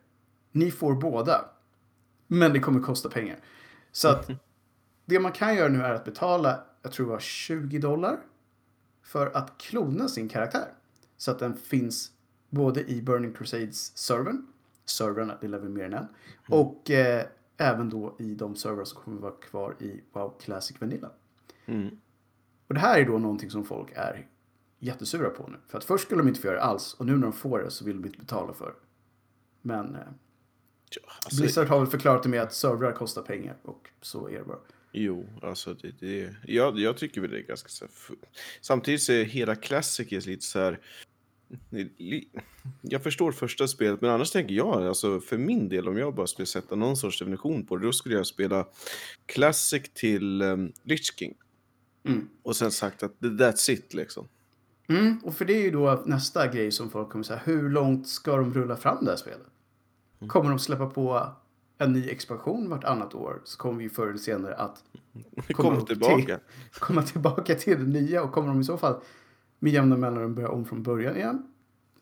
Ni 0.52 0.70
får 0.70 0.94
båda. 0.94 1.44
Men 2.26 2.52
det 2.52 2.60
kommer 2.60 2.80
kosta 2.80 3.08
pengar. 3.08 3.38
Så 3.92 4.08
att 4.08 4.30
det 5.10 5.20
man 5.20 5.32
kan 5.32 5.56
göra 5.56 5.68
nu 5.68 5.82
är 5.82 5.94
att 5.94 6.04
betala, 6.04 6.64
jag 6.82 6.92
tror 6.92 7.06
det 7.06 7.12
var 7.12 7.20
20 7.20 7.78
dollar. 7.78 8.20
För 9.02 9.36
att 9.36 9.58
klona 9.58 10.08
sin 10.08 10.28
karaktär. 10.28 10.72
Så 11.16 11.30
att 11.30 11.38
den 11.38 11.56
finns 11.56 12.12
både 12.50 12.90
i 12.90 13.02
Burning 13.02 13.32
Crusades 13.32 13.98
servern. 13.98 14.46
Servrarna, 14.84 15.38
det 15.40 15.48
lär 15.48 15.58
vi 15.58 15.68
mer 15.68 15.84
än 15.84 15.92
en. 15.92 16.06
Och 16.48 16.90
eh, 16.90 17.24
även 17.56 17.90
då 17.90 18.16
i 18.18 18.34
de 18.34 18.56
servrar 18.56 18.84
som 18.84 19.02
kommer 19.02 19.20
vara 19.20 19.32
kvar 19.32 19.76
i 19.78 20.00
WoW 20.12 20.38
Classic 20.40 20.80
Vanilla. 20.80 21.10
Mm. 21.66 21.98
Och 22.66 22.74
det 22.74 22.80
här 22.80 23.00
är 23.00 23.04
då 23.04 23.18
någonting 23.18 23.50
som 23.50 23.64
folk 23.64 23.92
är 23.94 24.26
jättesura 24.78 25.30
på 25.30 25.46
nu. 25.46 25.56
För 25.68 25.78
att 25.78 25.84
först 25.84 26.04
skulle 26.04 26.20
de 26.20 26.28
inte 26.28 26.40
få 26.40 26.46
göra 26.46 26.56
det 26.56 26.62
alls 26.62 26.94
och 26.94 27.06
nu 27.06 27.12
när 27.12 27.22
de 27.22 27.32
får 27.32 27.58
det 27.58 27.70
så 27.70 27.84
vill 27.84 28.02
de 28.02 28.06
inte 28.06 28.18
betala 28.18 28.52
för 28.52 28.66
det. 28.66 28.74
Men 29.62 29.94
eh, 29.94 30.00
Ja, 30.90 31.12
alltså, 31.24 31.40
Blizzard 31.40 31.68
har 31.68 31.78
väl 31.78 31.88
förklarat 31.88 32.22
det 32.22 32.28
med 32.28 32.42
att 32.42 32.52
servrar 32.52 32.92
kostar 32.92 33.22
pengar 33.22 33.56
och 33.62 33.90
så 34.00 34.28
är 34.28 34.38
det 34.38 34.44
bara. 34.44 34.58
Jo, 34.92 35.28
alltså 35.42 35.74
det, 35.74 36.00
det, 36.00 36.34
jag, 36.46 36.78
jag 36.78 36.96
tycker 36.96 37.20
väl 37.20 37.30
det 37.30 37.38
är 37.38 37.42
ganska 37.42 37.68
så 37.68 37.84
här, 37.84 38.16
Samtidigt 38.60 39.02
så 39.02 39.12
är 39.12 39.24
hela 39.24 39.54
Classic 39.54 40.26
lite 40.26 40.44
så 40.44 40.58
här... 40.58 40.80
Jag 42.80 43.02
förstår 43.02 43.32
första 43.32 43.68
spelet, 43.68 44.00
men 44.00 44.10
annars 44.10 44.30
tänker 44.30 44.54
jag, 44.54 44.86
alltså 44.86 45.20
för 45.20 45.38
min 45.38 45.68
del, 45.68 45.88
om 45.88 45.98
jag 45.98 46.14
bara 46.14 46.26
skulle 46.26 46.46
sätta 46.46 46.76
någon 46.76 46.96
sorts 46.96 47.18
definition 47.18 47.66
på 47.66 47.76
det, 47.76 47.86
då 47.86 47.92
skulle 47.92 48.14
jag 48.14 48.26
spela 48.26 48.66
Classic 49.26 49.82
till 49.94 50.42
um, 50.42 50.72
Lich 50.82 51.18
King. 51.18 51.34
Mm. 52.04 52.28
Och 52.42 52.56
sen 52.56 52.70
sagt 52.70 53.02
att 53.02 53.20
that's 53.20 53.70
it 53.70 53.94
liksom. 53.94 54.28
Mm, 54.88 55.18
och 55.24 55.34
för 55.34 55.44
det 55.44 55.52
är 55.52 55.62
ju 55.62 55.70
då 55.70 56.02
nästa 56.06 56.46
grej 56.46 56.72
som 56.72 56.90
folk 56.90 57.10
kommer 57.10 57.24
säga. 57.24 57.40
Hur 57.44 57.70
långt 57.70 58.08
ska 58.08 58.36
de 58.36 58.54
rulla 58.54 58.76
fram 58.76 59.04
det 59.04 59.10
här 59.10 59.16
spelet? 59.16 59.46
Kommer 60.26 60.50
de 60.50 60.58
släppa 60.58 60.86
på 60.86 61.32
en 61.80 61.92
ny 61.92 62.08
expansion 62.08 62.68
vartannat 62.68 63.14
år 63.14 63.40
så 63.44 63.58
kommer 63.58 63.82
vi 63.82 63.88
förr 63.88 64.06
eller 64.06 64.18
senare 64.18 64.54
att 64.54 64.84
Kom 65.52 65.76
upp 65.78 65.86
tillbaka. 65.86 66.16
Till, 66.24 66.36
komma 66.80 67.02
tillbaka 67.02 67.54
till 67.54 67.78
det 67.78 68.00
nya 68.00 68.22
och 68.22 68.32
kommer 68.32 68.48
de 68.48 68.60
i 68.60 68.64
så 68.64 68.76
fall 68.76 69.00
med 69.58 69.72
jämna 69.72 69.96
mellanrum 69.96 70.34
börja 70.34 70.48
om 70.48 70.64
från 70.64 70.82
början 70.82 71.16
igen? 71.16 71.52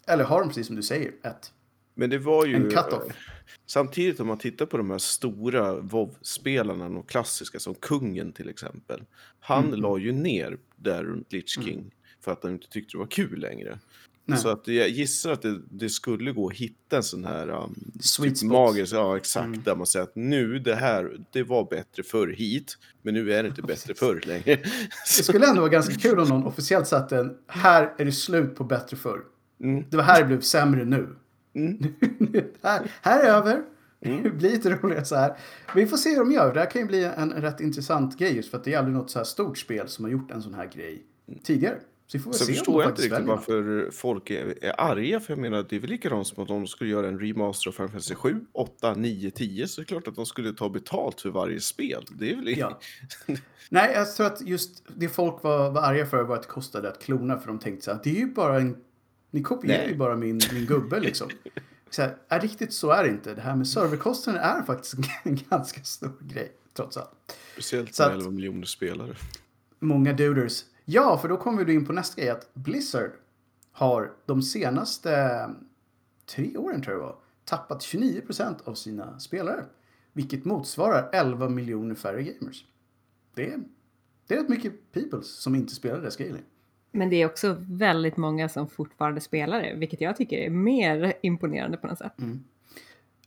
Eller 0.06 0.24
har 0.24 0.40
de 0.40 0.48
precis 0.48 0.66
som 0.66 0.76
du 0.76 0.82
säger 0.82 1.12
ett 1.22 1.52
Men 1.94 2.10
det 2.10 2.18
var 2.18 2.46
ju... 2.46 2.54
En 2.54 2.70
cut-off. 2.70 3.12
Samtidigt 3.66 4.20
om 4.20 4.26
man 4.26 4.38
tittar 4.38 4.66
på 4.66 4.76
de 4.76 4.90
här 4.90 4.98
stora 4.98 5.80
WoW-spelarna, 5.80 6.88
de 6.88 7.02
klassiska 7.02 7.58
som 7.58 7.74
Kungen 7.74 8.32
till 8.32 8.48
exempel. 8.48 9.02
Han 9.40 9.64
Mm. 9.66 9.80
la 9.80 9.98
ju 9.98 10.12
ner 10.12 10.58
där 10.76 11.04
runt 11.04 11.32
Lich 11.32 11.48
King 11.64 11.94
för 12.20 12.32
att 12.32 12.42
han 12.42 12.52
inte 12.52 12.68
tyckte 12.68 12.94
det 12.96 12.98
var 12.98 13.06
kul 13.06 13.40
längre. 13.40 13.78
Nej. 14.28 14.38
Så 14.38 14.48
att 14.48 14.68
jag 14.68 14.88
gissar 14.88 15.32
att 15.32 15.42
det, 15.42 15.60
det 15.70 15.88
skulle 15.88 16.32
gå 16.32 16.48
att 16.48 16.54
hitta 16.54 16.96
en 16.96 17.02
sån 17.02 17.24
här 17.24 17.48
um, 17.50 17.92
Sweet 18.00 18.40
typ 18.40 18.50
magisk, 18.50 18.92
ja 18.92 19.16
exakt, 19.16 19.46
Mm. 19.46 19.62
där 19.64 19.76
man 19.76 19.86
säger 19.86 20.04
att 20.04 20.16
nu 20.16 20.58
det 20.58 20.74
här, 20.74 21.16
det 21.32 21.42
var 21.42 21.70
bättre 21.70 22.02
förr 22.02 22.28
hit, 22.28 22.78
men 23.02 23.14
nu 23.14 23.32
är 23.32 23.42
det 23.42 23.48
inte 23.48 23.62
bättre 23.62 23.94
förr 23.94 24.20
längre. 24.26 24.42
Det 25.16 25.22
skulle 25.22 25.46
ändå 25.46 25.60
vara 25.60 25.70
ganska 25.70 25.94
kul 25.94 26.18
om 26.18 26.28
någon 26.28 26.44
officiellt 26.44 26.86
satte 26.88 27.16
en 27.18 27.36
här 27.46 27.94
är 27.98 28.04
det 28.04 28.12
slut 28.12 28.56
på 28.56 28.64
bättre 28.64 28.96
förr. 28.96 29.20
Mm. 29.62 29.84
Det 29.90 29.96
var 29.96 30.04
här 30.04 30.20
det 30.20 30.26
blev 30.26 30.40
sämre 30.40 30.84
nu. 30.84 31.08
Mm. 31.54 31.78
här, 32.62 32.90
här 33.02 33.20
är 33.24 33.28
över. 33.28 33.62
Det 34.00 34.30
blir 34.30 34.50
lite 34.50 34.70
roligare 34.70 35.04
så 35.04 35.16
här. 35.16 35.36
Vi 35.74 35.86
får 35.86 35.96
se 35.96 36.10
hur 36.10 36.18
de 36.18 36.32
gör. 36.32 36.54
Det 36.54 36.60
här 36.60 36.70
kan 36.70 36.80
ju 36.80 36.86
bli 36.88 37.04
en, 37.04 37.32
en 37.32 37.42
rätt 37.42 37.60
intressant 37.60 38.18
grej 38.18 38.36
just 38.36 38.50
för 38.50 38.58
att 38.58 38.64
det 38.64 38.74
är 38.74 38.78
aldrig 38.78 38.96
något 38.96 39.10
så 39.10 39.18
här 39.18 39.24
stort 39.24 39.58
spel 39.58 39.88
som 39.88 40.04
har 40.04 40.12
gjort 40.12 40.30
en 40.30 40.42
sån 40.42 40.54
här 40.54 40.66
grej 40.74 41.02
tidigare. 41.42 41.78
Så 42.12 42.32
Så 42.32 42.44
förstår 42.44 42.82
jag 42.82 42.90
inte 42.90 43.02
riktigt 43.02 43.12
väljer 43.18 43.28
varför 43.28 43.90
folk 43.90 44.30
är, 44.30 44.64
är 44.64 44.80
arga. 44.80 45.20
För 45.20 45.32
jag 45.32 45.38
menar, 45.38 45.66
det 45.68 45.76
är 45.76 45.80
väl 45.80 45.90
likadant 45.90 46.26
som 46.26 46.42
att 46.42 46.48
de 46.48 46.66
skulle 46.66 46.90
göra 46.90 47.08
en 47.08 47.20
remaster 47.20 47.68
av 47.68 47.72
Final 47.72 47.88
Fantasy 47.88 48.14
7, 48.14 48.40
8, 48.52 48.94
9, 48.94 49.30
10 49.30 49.68
så 49.68 49.80
är 49.80 49.84
det 49.84 49.88
klart 49.88 50.08
att 50.08 50.16
de 50.16 50.26
skulle 50.26 50.52
ta 50.52 50.68
betalt 50.68 51.20
för 51.20 51.30
varje 51.30 51.60
spel. 51.60 52.04
Det 52.10 52.32
är 52.32 52.36
väl 52.36 52.58
Ja. 52.58 52.80
Nej, 53.70 53.92
jag 53.94 54.14
tror 54.14 54.26
att 54.26 54.40
just 54.40 54.82
det 54.96 55.08
folk 55.08 55.42
var, 55.42 55.70
var 55.70 55.82
arga 55.82 56.06
för 56.06 56.22
var 56.22 56.36
att 56.36 56.42
det 56.42 56.48
kostade 56.48 56.88
att 56.88 57.02
klona 57.02 57.38
för 57.38 57.46
de 57.48 57.58
tänkte 57.58 57.84
så 57.84 57.90
här, 57.92 58.00
det 58.04 58.10
är 58.10 58.14
ju 58.20 58.26
bara 58.26 58.56
en, 58.60 58.76
ni 59.30 59.42
kopierar 59.42 59.78
Nej. 59.82 59.88
ju 59.90 59.96
bara 59.96 60.16
min, 60.16 60.40
min 60.52 60.66
gubbe 60.66 61.00
liksom. 61.00 61.28
Så 61.90 62.02
här, 62.02 62.16
är 62.28 62.40
riktigt 62.40 62.72
så 62.72 62.90
är 62.90 63.02
det 63.04 63.08
inte. 63.10 63.34
Det 63.34 63.40
här 63.40 63.56
med 63.56 63.68
serverkostnaden 63.68 64.42
är 64.42 64.62
faktiskt 64.62 64.94
en 65.24 65.38
ganska 65.50 65.80
stor 65.84 66.12
grej. 66.20 66.52
trots 66.76 66.96
allt. 66.96 67.10
Speciellt 67.52 67.98
med 67.98 68.06
att- 68.06 68.12
11 68.12 68.30
miljoner 68.30 68.66
spelare. 68.66 69.14
Många 69.80 70.12
duders. 70.12 70.62
Ja, 70.90 71.18
för 71.18 71.28
då 71.28 71.36
kommer 71.36 71.64
vi 71.64 71.74
in 71.74 71.86
på 71.86 71.92
nästa 71.92 72.20
grej 72.20 72.30
att 72.30 72.54
Blizzard 72.54 73.10
har 73.72 74.12
de 74.26 74.42
senaste 74.42 75.40
tre 76.26 76.56
åren 76.56 76.82
tror 76.82 76.96
jag 76.96 77.02
var 77.02 77.16
tappat 77.44 77.82
29% 77.82 78.54
av 78.64 78.74
sina 78.74 79.18
spelare. 79.18 79.64
Vilket 80.12 80.44
motsvarar 80.44 81.10
11 81.12 81.48
miljoner 81.48 81.94
färre 81.94 82.22
gamers. 82.22 82.64
Det 83.34 83.52
är, 83.52 83.60
det 84.26 84.34
är 84.34 84.38
rätt 84.38 84.48
mycket 84.48 84.92
peoples 84.92 85.28
som 85.28 85.54
inte 85.54 85.74
spelar 85.74 86.00
det 86.00 86.10
scaling. 86.10 86.42
Men 86.92 87.10
det 87.10 87.16
är 87.16 87.26
också 87.26 87.56
väldigt 87.60 88.16
många 88.16 88.48
som 88.48 88.68
fortfarande 88.68 89.20
spelar 89.20 89.62
det, 89.62 89.74
vilket 89.74 90.00
jag 90.00 90.16
tycker 90.16 90.36
är 90.36 90.50
mer 90.50 91.12
imponerande 91.22 91.76
på 91.76 91.86
något 91.86 91.98
sätt. 91.98 92.12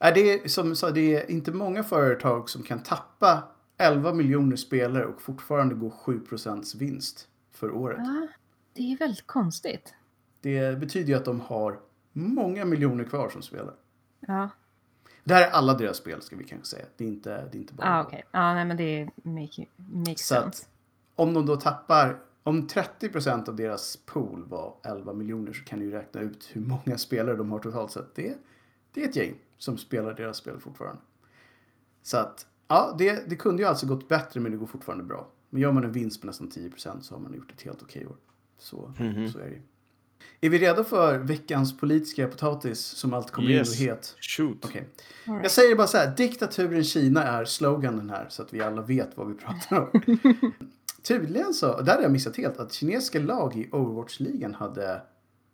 Nej, 0.02 0.12
det 0.16 0.34
är 0.34 0.48
som 0.48 0.76
sa, 0.76 0.92
det 0.92 1.16
är 1.16 1.32
inte 1.32 1.52
många 1.52 1.84
företag 1.84 2.50
som 2.50 2.64
kan 2.64 2.84
tappa 2.84 3.44
11 3.78 4.14
miljoner 4.14 4.56
spelare 4.56 5.06
och 5.06 5.22
fortfarande 5.22 5.76
gå 5.76 5.94
7% 6.06 6.78
vinst 6.78 7.28
för 7.62 7.72
året. 7.72 8.00
Ah, 8.00 8.28
det 8.74 8.92
är 8.94 8.98
väldigt 8.98 9.28
konstigt. 9.28 9.94
Det 10.42 10.80
betyder 10.80 11.08
ju 11.08 11.14
att 11.16 11.26
de 11.26 11.42
har 11.42 11.80
många 12.14 12.66
miljoner 12.66 13.04
kvar 13.04 13.30
som 13.30 13.42
spelar. 13.42 13.74
Ja, 14.20 14.50
Det 15.24 15.34
här 15.34 15.48
är 15.48 15.52
alla 15.52 15.74
deras 15.74 15.98
spel 15.98 16.22
ska 16.22 16.36
vi 16.36 16.44
kanske 16.44 16.68
säga. 16.68 16.86
Det 16.98 17.04
är 17.04 17.08
inte, 17.08 17.30
det 17.52 17.58
är 17.58 17.60
inte 17.62 17.74
bara... 17.74 18.00
ah, 18.00 18.04
okej. 18.04 18.24
Ja, 18.32 18.54
nej, 18.54 18.66
men 18.66 18.78
det 18.78 19.10
make, 19.24 19.66
makes 19.76 20.28
Så 20.28 20.36
att- 20.36 20.44
sense. 20.44 20.66
Om 21.16 21.34
de 21.34 21.46
då 21.46 21.56
tappar, 21.56 22.20
om 22.44 22.68
30% 22.68 23.50
av 23.50 23.56
deras 23.56 23.98
pool 24.06 24.46
var 24.48 24.76
11 24.84 25.14
miljoner 25.14 25.54
så 25.54 25.64
kan 25.64 25.80
ni 25.80 25.86
ju 25.86 25.92
räkna 25.92 26.22
ut 26.22 26.50
hur 26.54 26.62
många 26.62 26.98
spelare 26.98 27.36
de 27.36 27.52
har 27.52 27.60
totalt 27.60 27.92
sett. 27.92 28.16
Det, 28.16 28.38
det 28.94 29.04
är 29.04 29.10
ett 29.10 29.16
gäng 29.16 29.36
som 29.58 29.78
spelar 29.78 30.14
deras 30.14 30.38
spel 30.38 30.60
fortfarande. 30.60 31.02
Så 32.04 32.18
att, 32.18 32.48
ja, 32.68 32.96
det, 32.98 33.30
det 33.30 33.36
kunde 33.36 33.64
ju 33.64 33.70
alltså 33.70 33.88
gått 33.88 34.08
bättre 34.08 34.40
men 34.40 34.52
det 34.52 34.58
går 34.58 34.66
fortfarande 34.68 35.04
bra. 35.04 35.28
Men 35.54 35.62
gör 35.62 35.72
man 35.72 35.84
en 35.84 35.92
vinst 35.92 36.22
på 36.22 36.28
nästan 36.28 36.50
10% 36.50 37.02
så 37.02 37.16
har 37.16 37.22
man 37.22 37.34
gjort 37.34 37.52
ett 37.52 37.62
helt 37.62 37.82
okej 37.82 38.08
år. 38.08 38.16
Så, 38.60 38.94
så 39.34 39.40
är 39.40 39.50
det. 39.50 39.62
Är 40.48 40.50
vi 40.50 40.58
redo 40.60 40.84
för 40.84 41.20
veckans 41.20 41.78
politiska 41.78 42.28
potatis 42.28 42.80
som 42.80 43.14
allt 43.14 43.32
kommer 43.32 43.50
Yes. 43.50 43.82
in 43.82 43.90
och 43.90 43.96
het? 43.96 44.16
Shoot. 44.20 44.66
Okej. 44.66 44.88
All 45.28 45.34
right. 45.34 45.44
Jag 45.44 45.52
säger 45.52 45.76
bara 45.76 45.88
så 45.88 45.98
här, 45.98 46.16
diktaturen 46.18 46.84
Kina 46.84 47.24
är 47.24 47.46
sloganen 47.46 48.10
här 48.10 48.26
så 48.30 48.42
att 48.42 48.54
vi 48.54 48.62
alla 48.62 48.82
vet 48.82 49.18
vad 49.18 49.28
vi 49.28 49.34
pratar 49.34 49.80
om. 49.80 50.02
Tydligen 51.04 51.54
så, 51.54 51.82
där 51.82 51.92
hade 51.92 52.04
jag 52.04 52.12
missat 52.12 52.38
helt, 52.38 52.58
att 52.58 52.74
kinesiska 52.74 53.20
lag 53.20 53.56
i 53.56 53.70
Overwatch-ligan 53.72 54.54
hade 54.54 55.02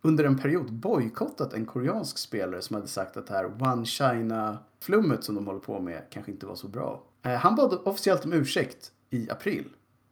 under 0.02 0.24
en 0.24 0.38
period 0.38 0.74
bojkottat 0.74 1.54
en 1.54 1.66
koreansk 1.66 2.18
spelare 2.18 2.62
som 2.62 2.74
hade 2.76 2.88
sagt 2.88 3.18
att 3.18 3.28
det 3.28 3.34
här 3.34 3.62
One 3.64 3.86
China-flummet 3.86 5.24
som 5.24 5.36
de 5.36 5.48
håller 5.48 5.60
på 5.60 5.80
med 5.80 6.02
kanske 6.10 6.32
inte 6.32 6.46
var 6.46 6.56
så 6.56 6.68
bra. 6.68 7.04
Eh, 7.24 7.32
han 7.32 7.56
bad 7.56 7.74
officiellt 7.86 8.26
om 8.26 8.34
ursäkt 8.34 8.92
i 9.10 9.30
april. 9.30 9.66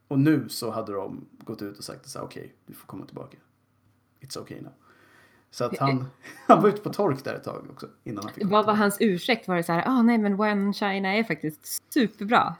Och 0.08 0.18
nu 0.18 0.48
så 0.48 0.70
hade 0.70 0.92
de 0.92 1.26
gått 1.38 1.62
ut 1.62 1.78
och 1.78 1.84
sagt 1.84 2.08
så 2.08 2.18
här, 2.18 2.26
okej, 2.26 2.54
du 2.66 2.74
får 2.74 2.86
komma 2.86 3.06
tillbaka. 3.06 3.36
It's 4.20 4.38
okay 4.38 4.60
now. 4.60 4.72
Så 5.50 5.64
att 5.64 5.78
han, 5.78 6.06
han 6.46 6.62
var 6.62 6.68
ute 6.68 6.80
på 6.80 6.92
tork 6.92 7.24
där 7.24 7.34
ett 7.34 7.44
tag 7.44 7.66
också 7.70 7.88
innan 8.04 8.24
han 8.24 8.32
fick 8.32 8.44
Vad 8.44 8.66
var 8.66 8.74
hans 8.74 8.96
ursäkt? 9.00 9.48
Var 9.48 9.56
det 9.56 9.62
så 9.62 9.72
här, 9.72 9.82
ah 9.86 10.02
nej 10.02 10.18
men 10.18 10.40
One 10.40 10.72
China 10.72 11.14
är 11.14 11.24
faktiskt 11.24 11.92
superbra? 11.92 12.54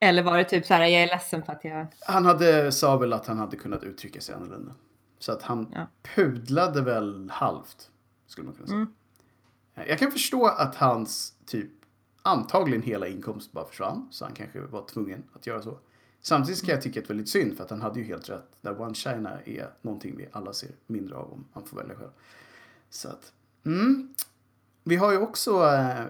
Eller 0.00 0.22
var 0.22 0.38
det 0.38 0.44
typ 0.44 0.66
så 0.66 0.74
här, 0.74 0.80
jag 0.80 1.02
är 1.02 1.06
ledsen 1.06 1.42
för 1.42 1.52
att 1.52 1.64
jag... 1.64 1.86
Han 2.00 2.24
hade, 2.24 2.72
sa 2.72 2.96
väl 2.96 3.12
att 3.12 3.26
han 3.26 3.38
hade 3.38 3.56
kunnat 3.56 3.84
uttrycka 3.84 4.20
sig 4.20 4.34
annorlunda. 4.34 4.74
Så 5.18 5.32
att 5.32 5.42
han 5.42 5.72
Ja. 5.74 5.86
pudlade 6.14 6.82
väl 6.82 7.30
halvt, 7.30 7.90
skulle 8.26 8.44
man 8.44 8.54
kunna 8.54 8.66
säga. 8.66 8.76
Mm. 8.78 8.92
Jag 9.88 9.98
kan 9.98 10.12
förstå 10.12 10.46
att 10.46 10.74
hans 10.74 11.34
typ 11.46 11.70
antagligen 12.22 12.82
hela 12.82 13.06
inkomst 13.06 13.52
bara 13.52 13.64
försvann. 13.66 14.08
Så 14.10 14.24
han 14.24 14.34
kanske 14.34 14.60
var 14.60 14.86
tvungen 14.86 15.24
att 15.32 15.46
göra 15.46 15.62
så. 15.62 15.78
Samtidigt 16.20 16.64
kan 16.64 16.74
jag 16.74 16.82
tycka 16.82 17.00
att 17.00 17.06
det 17.06 17.12
är 17.12 17.14
väldigt 17.14 17.28
synd 17.28 17.56
för 17.56 17.64
att 17.64 17.70
han 17.70 17.82
hade 17.82 18.00
ju 18.00 18.04
helt 18.04 18.28
rätt. 18.28 18.56
Där 18.60 18.80
One 18.80 18.94
China 18.94 19.42
är 19.44 19.70
någonting 19.82 20.16
vi 20.16 20.28
alla 20.32 20.52
ser 20.52 20.70
mindre 20.86 21.16
av 21.16 21.32
om 21.32 21.44
man 21.52 21.64
får 21.64 21.76
välja 21.76 21.94
själv. 21.94 22.10
Så 22.90 23.08
att, 23.08 23.32
mm. 23.64 24.14
Vi 24.84 24.96
har 24.96 25.12
ju 25.12 25.18
också 25.18 25.64
eh, 25.64 26.04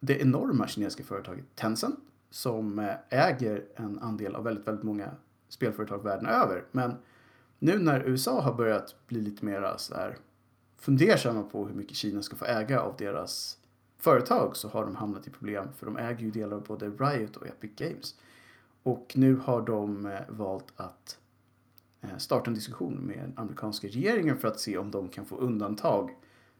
det 0.00 0.20
enorma 0.20 0.68
kinesiska 0.68 1.04
företaget 1.04 1.44
Tencent 1.54 1.98
som 2.30 2.78
eh, 2.78 2.94
äger 3.08 3.64
en 3.76 3.98
andel 3.98 4.34
av 4.34 4.44
väldigt, 4.44 4.66
väldigt 4.66 4.84
många 4.84 5.10
spelföretag 5.48 6.04
världen 6.04 6.26
över. 6.26 6.64
Men 6.72 6.94
nu 7.58 7.78
när 7.78 8.00
USA 8.00 8.40
har 8.40 8.54
börjat 8.54 8.94
bli 9.06 9.20
lite 9.20 9.44
mer 9.44 9.74
så 9.76 9.94
här 9.94 10.18
fundersamma 10.78 11.42
på 11.42 11.66
hur 11.66 11.74
mycket 11.74 11.96
Kina 11.96 12.22
ska 12.22 12.36
få 12.36 12.44
äga 12.44 12.80
av 12.80 12.94
deras 12.98 13.58
företag 13.98 14.56
så 14.56 14.68
har 14.68 14.84
de 14.84 14.96
hamnat 14.96 15.26
i 15.26 15.30
problem 15.30 15.68
för 15.76 15.86
de 15.86 15.96
äger 15.96 16.20
ju 16.20 16.30
delar 16.30 16.56
av 16.56 16.64
både 16.64 16.90
Riot 16.90 17.36
och 17.36 17.46
Epic 17.46 17.70
Games. 17.76 18.14
Och 18.82 19.12
nu 19.14 19.36
har 19.36 19.62
de 19.62 20.06
eh, 20.06 20.20
valt 20.28 20.72
att 20.76 21.18
eh, 22.00 22.16
starta 22.16 22.50
en 22.50 22.54
diskussion 22.54 22.94
med 22.94 23.18
den 23.18 23.32
amerikanska 23.36 23.88
regeringen 23.88 24.38
för 24.38 24.48
att 24.48 24.60
se 24.60 24.78
om 24.78 24.90
de 24.90 25.08
kan 25.08 25.24
få 25.24 25.36
undantag 25.36 26.10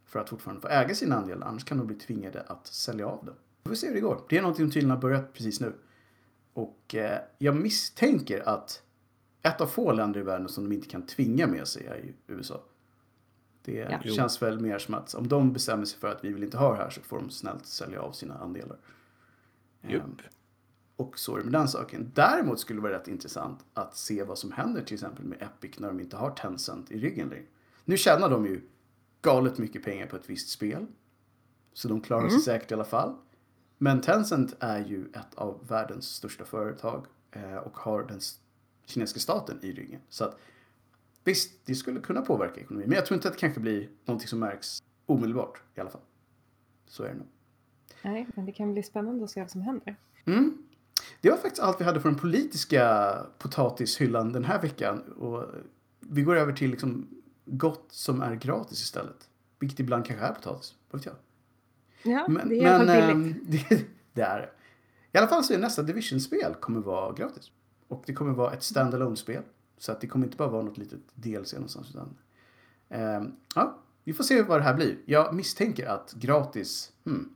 för 0.05 0.21
att 0.21 0.29
fortfarande 0.29 0.63
få 0.63 0.69
äga 0.69 0.95
sin 0.95 1.13
andel. 1.13 1.43
Annars 1.43 1.65
kan 1.65 1.79
de 1.79 1.87
bli 1.87 1.97
tvingade 1.97 2.41
att 2.43 2.67
sälja 2.67 3.07
av 3.07 3.25
den. 3.25 3.35
Vi 3.63 3.69
får 3.69 3.77
se 3.77 3.87
hur 3.87 3.95
det 3.95 4.01
går. 4.01 4.21
Det 4.29 4.39
är 4.39 4.43
någonting 4.43 4.67
som 4.67 4.71
tydligen 4.71 4.91
har 4.91 4.99
börjat 4.99 5.33
precis 5.33 5.61
nu. 5.61 5.73
Och 6.53 6.95
eh, 6.95 7.19
jag 7.39 7.57
misstänker 7.57 8.49
att 8.49 8.83
ett 9.43 9.61
av 9.61 9.67
få 9.67 9.93
länder 9.93 10.21
i 10.21 10.23
världen 10.23 10.49
som 10.49 10.65
de 10.65 10.75
inte 10.75 10.89
kan 10.89 11.07
tvinga 11.07 11.47
med 11.47 11.69
sig 11.69 11.87
är 11.87 12.15
USA. 12.27 12.63
Det 13.65 14.01
Ja. 14.05 14.11
Känns 14.11 14.43
väl 14.43 14.61
mer 14.61 14.79
som 14.79 14.95
att 14.95 15.15
om 15.15 15.29
de 15.29 15.53
bestämmer 15.53 15.85
sig 15.85 15.99
för 15.99 16.09
att 16.09 16.25
vi 16.25 16.33
vill 16.33 16.45
inte 16.45 16.59
ha 16.59 16.71
det 16.71 16.77
här 16.77 16.91
så 16.91 17.01
får 17.01 17.19
de 17.19 17.31
snällt 17.31 17.67
sälja 17.67 18.01
av 18.01 18.13
sina 18.13 18.39
andelar. 18.39 18.77
Ehm, 19.83 19.91
Jupp. 19.91 20.03
Och 20.99 21.19
så 21.19 21.35
är 21.35 21.39
det 21.39 21.45
med 21.45 21.53
den 21.53 21.69
saken. 21.69 22.11
Däremot 22.15 22.61
skulle 22.61 22.79
det 22.79 22.83
vara 22.83 22.93
rätt 22.93 23.09
intressant 23.09 23.65
att 23.75 23.97
se 23.97 24.23
vad 24.23 24.39
som 24.39 24.53
händer 24.53 24.83
till 24.83 24.95
exempel 24.95 25.25
med 25.25 25.43
Epic 25.43 25.79
när 25.79 25.89
de 25.89 26.01
inte 26.01 26.17
har 26.17 26.31
Tencent 26.31 26.91
i 26.91 27.01
ryggen 27.01 27.29
längre. 27.29 27.47
Nu 27.85 27.97
tjänar 27.97 28.31
de 28.31 28.47
ju 28.47 28.61
galet 29.23 29.59
mycket 29.59 29.85
pengar 29.85 30.07
på 30.07 30.17
ett 30.17 30.31
visst 30.31 30.49
spel. 30.49 30.87
Så 31.73 31.89
de 31.89 32.01
klarar 32.01 32.29
sig 32.29 32.41
säkert 32.41 32.71
i 32.71 32.75
alla 32.75 32.85
fall. 32.85 33.17
Men 33.79 34.01
Tencent 34.01 34.57
är 34.61 34.85
ju 34.85 35.07
ett 35.07 35.35
av 35.35 35.67
världens 35.69 36.09
största 36.09 36.45
företag 36.45 37.07
eh, 37.31 37.57
och 37.57 37.77
har 37.77 38.03
den 38.03 38.21
kinesiska 38.85 39.21
staten 39.21 39.59
i 39.63 39.73
ryggen. 39.73 40.01
Så 40.09 40.25
att 40.25 40.39
visst, 41.25 41.67
det 41.67 41.75
skulle 41.75 42.01
kunna 42.01 42.21
påverka 42.21 42.61
ekonomin. 42.61 42.89
Men 42.89 42.97
jag 42.97 43.07
tror 43.07 43.15
inte 43.17 43.29
att 43.29 43.35
det 43.35 43.41
kanske 43.41 43.61
blir 43.61 43.89
någonting 44.05 44.29
som 44.29 44.39
märks 44.39 44.83
omedelbart 45.07 45.63
i 45.75 45.81
alla 45.81 45.91
fall. 45.91 46.03
Så 46.87 47.03
är 47.03 47.09
det 47.09 47.15
nog. 47.15 47.29
Nej, 48.03 48.27
men 48.35 48.47
det 48.47 48.53
kan 48.53 48.73
bli 48.73 48.83
spännande 48.83 49.25
att 49.25 49.31
se 49.31 49.41
vad 49.41 49.51
som 49.51 49.61
händer. 49.61 49.97
Mm. 50.25 50.68
Det 51.21 51.31
var 51.31 51.37
faktiskt 51.37 51.63
allt 51.63 51.81
vi 51.81 51.85
hade 51.85 52.01
för 52.01 52.09
den 52.09 52.19
politiska 52.19 53.15
potatishyllan 53.39 54.33
den 54.33 54.45
här 54.45 54.63
veckan. 54.63 55.01
Och 55.03 55.45
vi 56.01 56.23
går 56.23 56.37
över 56.37 56.53
till 56.53 56.71
liksom 56.71 57.09
gott 57.45 57.87
som 57.91 58.23
är 58.23 58.35
gratis 58.35 58.83
istället. 58.83 59.29
Vilket 59.59 59.81
ibland 59.81 60.07
kanske 60.07 60.27
är 60.27 60.33
potatis, 60.33 60.75
vad 60.91 61.01
vet 61.01 61.07
jag. 61.07 61.15
Ja, 62.13 62.27
Men, 62.29 62.49
det 62.49 62.55
är 62.55 62.63
i 62.63 62.67
alla 62.67 62.95
fall 62.95 63.17
billigt. 63.17 63.37
ehm, 63.37 63.45
det, 63.69 63.87
det 64.13 64.23
är 64.23 64.39
det. 64.41 64.51
I 65.13 65.19
alla 65.19 65.27
fall 65.29 65.45
så 65.45 65.55
är 65.55 65.59
nästa 65.59 65.83
Division-spel 65.83 66.55
kommer 66.61 66.81
vara 66.81 67.13
gratis. 67.13 67.51
Och 67.89 68.03
det 68.07 68.13
kommer 68.13 68.33
vara 68.33 68.53
ett 68.53 68.63
standalone 68.63 69.17
spel 69.17 69.43
Så 69.79 69.93
att 69.93 70.01
det 70.01 70.07
kommer 70.07 70.27
inte 70.27 70.37
bara 70.37 70.49
vara 70.49 70.63
något 70.63 70.79
litet 70.79 71.01
DLC 71.15 71.53
någonstans. 71.53 71.91
Utan, 71.91 72.17
ehm, 72.89 73.33
ja, 73.55 73.79
vi 74.05 74.13
får 74.15 74.25
se 74.25 74.43
vad 74.43 74.61
det 74.61 74.65
här 74.65 74.75
blir. 74.75 74.99
Jag 75.07 75.35
misstänker 75.35 75.87
att 75.87 76.13
gratis, 76.13 76.93
hmm, 77.05 77.35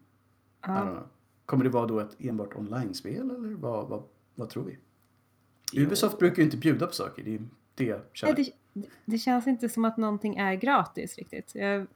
I 0.64 0.66
don't 0.68 0.76
Ja. 0.76 0.82
know. 0.82 1.06
Kommer 1.52 1.64
det 1.64 1.70
vara 1.70 1.86
då 1.86 2.00
ett 2.00 2.16
enbart 2.18 2.54
online-spel 2.56 3.30
eller 3.30 3.54
vad, 3.54 3.88
vad, 3.88 4.02
vad 4.34 4.48
tror 4.48 4.64
vi? 4.64 4.78
Ja. 5.72 5.82
Ubisoft 5.82 6.18
brukar 6.18 6.36
ju 6.36 6.42
inte 6.44 6.56
bjuda 6.56 6.86
på 6.86 6.92
saker. 6.92 7.24
Det 7.24 7.34
är 7.34 7.42
det 7.74 7.84
jag 7.84 8.00
känner. 8.12 8.34
Nej, 8.34 8.56
det, 8.72 8.86
det 9.04 9.18
känns 9.18 9.46
inte 9.46 9.68
som 9.68 9.84
att 9.84 9.96
någonting 9.96 10.36
är 10.36 10.54
gratis 10.54 11.16
riktigt. 11.18 11.54
Jag, 11.54 11.86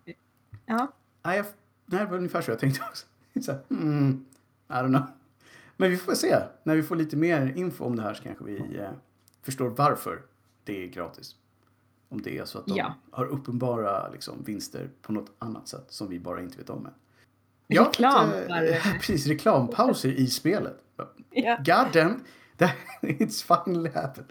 ja, 0.67 0.93
Nej, 1.23 1.37
jag, 1.37 1.47
det 1.87 2.05
var 2.05 2.17
ungefär 2.17 2.41
så 2.43 2.51
jag 2.51 2.59
tänkte 2.59 2.81
också. 2.91 3.07
Så 3.43 3.75
hmm, 3.75 4.25
I 4.69 4.73
don't 4.73 4.89
know. 4.89 5.03
Men 5.77 5.91
vi 5.91 5.97
får 5.97 6.15
se. 6.15 6.37
När 6.63 6.77
vi 6.77 6.83
får 6.83 6.97
lite 6.97 7.17
mer 7.17 7.53
info 7.57 7.85
om 7.85 7.97
det 7.97 8.03
här 8.03 8.15
så 8.15 8.23
kanske 8.23 8.45
vi 8.45 8.79
eh, 8.79 8.91
förstår 9.43 9.69
varför 9.69 10.23
det 10.65 10.85
är 10.85 10.89
gratis. 10.89 11.37
Om 12.09 12.23
det 12.23 12.39
är 12.39 12.45
så 12.45 12.59
att 12.59 12.67
de 12.67 12.77
Ja. 12.77 12.95
har 13.11 13.27
uppenbara 13.27 14.09
liksom, 14.09 14.43
vinster 14.45 14.91
på 15.03 15.13
något 15.13 15.33
annat 15.39 15.69
sätt 15.69 15.87
som 15.89 16.09
vi 16.09 16.19
bara 16.21 16.41
inte 16.41 16.59
vet 16.59 16.71
om 16.71 16.87
än. 16.87 16.93
Reklam 17.69 18.15
att, 18.29 18.31
för- 18.31 18.73
eh, 18.73 18.83
Precis, 19.01 19.27
reklampauser 19.27 20.09
i 20.09 20.27
spelet. 20.27 20.79
ja. 21.31 21.57
God 21.57 21.93
damn, 21.93 22.25
that, 22.57 22.71
it's 23.03 23.65
finally 23.65 23.91
happened. 23.95 24.31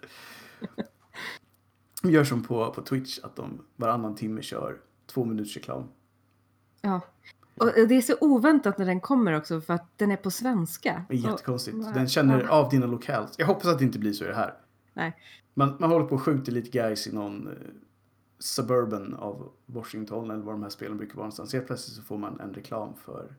De 2.01 2.11
gör 2.11 2.23
som 2.23 2.43
på, 2.43 2.71
på 2.71 2.81
Twitch, 2.81 3.19
att 3.23 3.35
de 3.35 3.61
varannan 3.75 4.15
timme 4.15 4.41
kör 4.41 4.77
två 5.13 5.25
minuters 5.25 5.55
reklam. 5.55 5.87
ja. 6.81 7.01
Och 7.57 7.65
det 7.87 7.95
är 7.95 8.01
så 8.01 8.15
oväntat 8.21 8.77
när 8.77 8.85
den 8.85 8.99
kommer 9.01 9.33
också 9.33 9.61
för 9.61 9.73
att 9.73 9.97
den 9.97 10.11
är 10.11 10.17
på 10.17 10.31
svenska. 10.31 11.05
Det 11.09 11.15
är 11.15 11.17
jättekonstigt. 11.19 11.77
Den 11.93 12.07
känner 12.09 12.41
Ja. 12.43 12.49
av 12.49 12.69
dina 12.69 12.85
lokalt. 12.85 13.35
Jag 13.37 13.45
hoppas 13.47 13.65
att 13.65 13.79
det 13.79 13.85
inte 13.85 13.99
blir 13.99 14.13
så 14.13 14.23
i 14.23 14.27
det 14.27 14.35
här. 14.35 14.53
Nej. 14.93 15.17
Man, 15.53 15.75
man 15.79 15.89
håller 15.91 16.05
på 16.05 16.15
och 16.15 16.21
skjuter 16.21 16.51
lite 16.51 16.69
guys 16.69 17.07
i 17.07 17.11
någon 17.13 17.47
eh, 17.47 17.53
suburban 18.45 19.13
av 19.13 19.51
Washington 19.65 20.31
eller 20.31 20.43
var 20.43 20.53
de 20.53 20.63
här 20.63 20.69
spelen 20.69 20.97
brukar 20.97 21.15
vara 21.15 21.23
någonstans. 21.23 21.53
Helt 21.53 21.67
plötsligt 21.67 21.95
så 21.97 22.01
får 22.03 22.17
man 22.17 22.39
en 22.39 22.53
reklam 22.53 22.93
för 22.95 23.35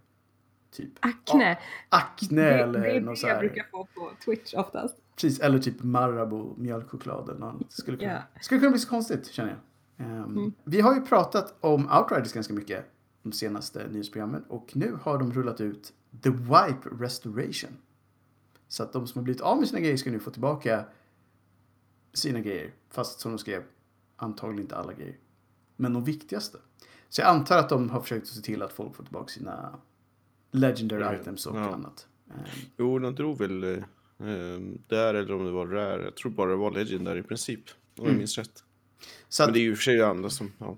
typ 0.70 0.92
Acne. 1.00 1.58
Akne 1.88 2.42
det, 2.42 2.50
eller 2.62 2.80
det 2.80 2.90
är 2.90 3.00
något 3.00 3.14
det 3.14 3.20
så 3.20 3.26
jag 3.26 3.34
här. 3.34 3.40
brukar 3.40 3.66
få 3.70 3.84
på 3.94 4.10
Twitch 4.24 4.54
oftast. 4.54 4.96
Precis, 5.14 5.40
eller 5.40 5.58
typ 5.58 5.82
Marabou 5.82 6.54
mjölkchoklad 6.58 7.28
eller 7.28 7.40
något 7.40 7.54
annat. 7.54 7.72
Skulle 7.72 7.96
kunna, 7.96 8.12
Ja. 8.12 8.22
skulle 8.40 8.60
kunna 8.60 8.70
bli 8.70 8.80
så 8.80 8.88
konstigt 8.88 9.26
känner 9.26 9.50
jag. 9.50 10.06
Ehm, 10.06 10.22
Mm. 10.24 10.52
Vi 10.64 10.80
har 10.80 10.94
ju 10.94 11.00
pratat 11.00 11.54
om 11.60 11.90
Outriders 11.98 12.32
ganska 12.32 12.54
mycket 12.54 12.84
de 13.22 13.32
senaste 13.32 13.86
nyhetsprogrammen 13.90 14.42
och 14.48 14.70
nu 14.76 14.98
har 15.02 15.18
de 15.18 15.32
rullat 15.32 15.60
ut 15.60 15.92
The 16.22 16.30
Wipe 16.30 16.88
Restoration. 17.00 17.70
Så 18.68 18.82
att 18.82 18.92
de 18.92 19.06
som 19.06 19.18
har 19.18 19.24
blivit 19.24 19.40
av 19.42 19.58
med 19.58 19.68
sina 19.68 19.80
grejer 19.80 19.96
ska 19.96 20.10
nu 20.10 20.18
få 20.18 20.30
tillbaka 20.30 20.84
sina 22.12 22.40
grejer. 22.40 22.70
Fast 22.90 23.20
som 23.20 23.32
de 23.32 23.38
skrev, 23.38 23.62
antagligen 24.16 24.62
inte 24.62 24.76
alla 24.76 24.92
grejer. 24.92 25.16
Men 25.76 25.92
de 25.92 26.04
viktigaste. 26.04 26.58
Så 27.08 27.20
jag 27.20 27.28
antar 27.28 27.58
att 27.58 27.68
de 27.68 27.90
har 27.90 28.00
försökt 28.00 28.26
se 28.26 28.40
till 28.40 28.62
att 28.62 28.72
folk 28.72 28.94
får 28.96 29.04
tillbaka 29.04 29.28
sina 29.28 29.78
Legendary 30.50 31.02
Ja, 31.02 31.14
items 31.20 31.46
och 31.46 31.56
ja. 31.56 31.74
annat. 31.74 32.08
Ehm, 32.30 32.36
Jo, 32.76 32.98
de 32.98 33.14
drog 33.14 33.38
väl 33.38 33.62
eh, 33.64 33.78
där 34.86 35.14
eller 35.14 35.34
om 35.34 35.44
det 35.44 35.50
var 35.50 35.66
Rare. 35.66 36.04
Jag 36.04 36.16
tror 36.16 36.32
bara 36.32 36.50
det 36.50 36.56
var 36.56 36.70
Legendary 36.70 37.20
i 37.20 37.22
princip. 37.22 37.60
Om 37.98 38.04
Mm. 38.04 38.10
jag 38.12 38.18
minns 38.18 38.38
rätt. 38.38 38.64
Så 39.28 39.42
att, 39.42 39.46
Men 39.48 39.54
det 39.54 39.58
är 39.60 39.62
ju 39.62 39.70
i 39.70 39.72
och 39.74 39.76
för 39.76 39.82
sig 39.82 40.02
andra 40.02 40.30
som... 40.30 40.52
Ja. 40.58 40.76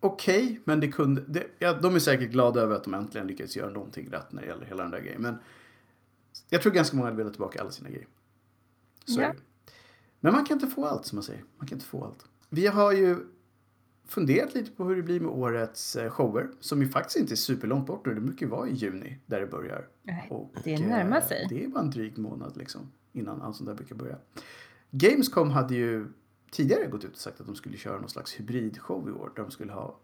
okej, 0.00 0.60
men 0.64 0.80
det 0.80 0.88
kunde... 0.88 1.24
Det, 1.28 1.46
ja, 1.58 1.72
de 1.72 1.94
är 1.94 1.98
säkert 1.98 2.30
glada 2.30 2.60
över 2.60 2.76
att 2.76 2.84
de 2.84 2.94
äntligen 2.94 3.26
lyckats 3.26 3.56
göra 3.56 3.70
någonting 3.70 4.08
rätt 4.12 4.32
när 4.32 4.42
det 4.42 4.48
gäller 4.48 4.64
hela 4.66 4.82
den 4.82 4.90
där 4.92 5.00
grejen. 5.00 5.22
Men 5.22 5.34
jag 6.48 6.62
tror 6.62 6.72
ganska 6.72 6.96
många 6.96 7.06
hade 7.06 7.16
velat 7.16 7.32
tillbaka 7.32 7.60
alla 7.60 7.70
sina 7.70 7.88
grejer. 7.90 8.06
Så 9.04 9.20
Ja. 9.20 9.34
Men 10.20 10.32
man 10.32 10.44
kan 10.44 10.56
inte 10.56 10.66
få 10.66 10.86
allt 10.86 11.06
som 11.06 11.16
man 11.16 11.22
säger. 11.22 11.44
Man 11.56 11.66
kan 11.66 11.76
inte 11.76 11.86
få 11.86 12.04
allt. 12.04 12.24
Vi 12.48 12.66
har 12.66 12.92
ju 12.92 13.16
funderat 14.04 14.54
lite 14.54 14.70
på 14.70 14.84
hur 14.84 14.96
det 14.96 15.02
blir 15.02 15.20
med 15.20 15.30
årets 15.30 15.96
eh, 15.96 16.10
shower. 16.10 16.50
Som 16.60 16.82
ju 16.82 16.88
faktiskt 16.88 17.18
inte 17.18 17.34
är 17.34 17.36
superlångt 17.36 17.86
bort 17.86 18.06
nu. 18.06 18.14
Det 18.14 18.20
brukar 18.20 18.46
ju 18.46 18.50
vara 18.50 18.68
i 18.68 18.74
juni 18.74 19.18
där 19.26 19.40
det 19.40 19.46
börjar. 19.46 19.88
Nej, 20.02 20.26
Och, 20.30 20.54
det 20.64 20.78
närmar 20.78 21.16
eh, 21.16 21.26
sig. 21.26 21.46
Det 21.48 21.64
är 21.64 21.68
bara 21.68 21.80
en 21.80 21.90
dryg 21.90 22.18
månad 22.18 22.56
liksom. 22.56 22.92
Innan 23.12 23.42
allt 23.42 23.56
sånt 23.56 23.68
där 23.68 23.74
brukar 23.74 23.96
börja. 23.96 24.16
Gamescom 24.90 25.50
hade 25.50 25.74
ju 25.74 26.06
tidigare 26.50 26.86
gått 26.86 27.04
ut 27.04 27.12
och 27.12 27.18
sagt 27.18 27.40
att 27.40 27.46
de 27.46 27.54
skulle 27.54 27.76
köra 27.76 28.00
någon 28.00 28.08
slags 28.08 28.34
hybridshow 28.34 29.08
i 29.08 29.12
år. 29.12 29.32
Där 29.36 29.42
de 29.42 29.50
skulle 29.50 29.72
ha 29.72 30.00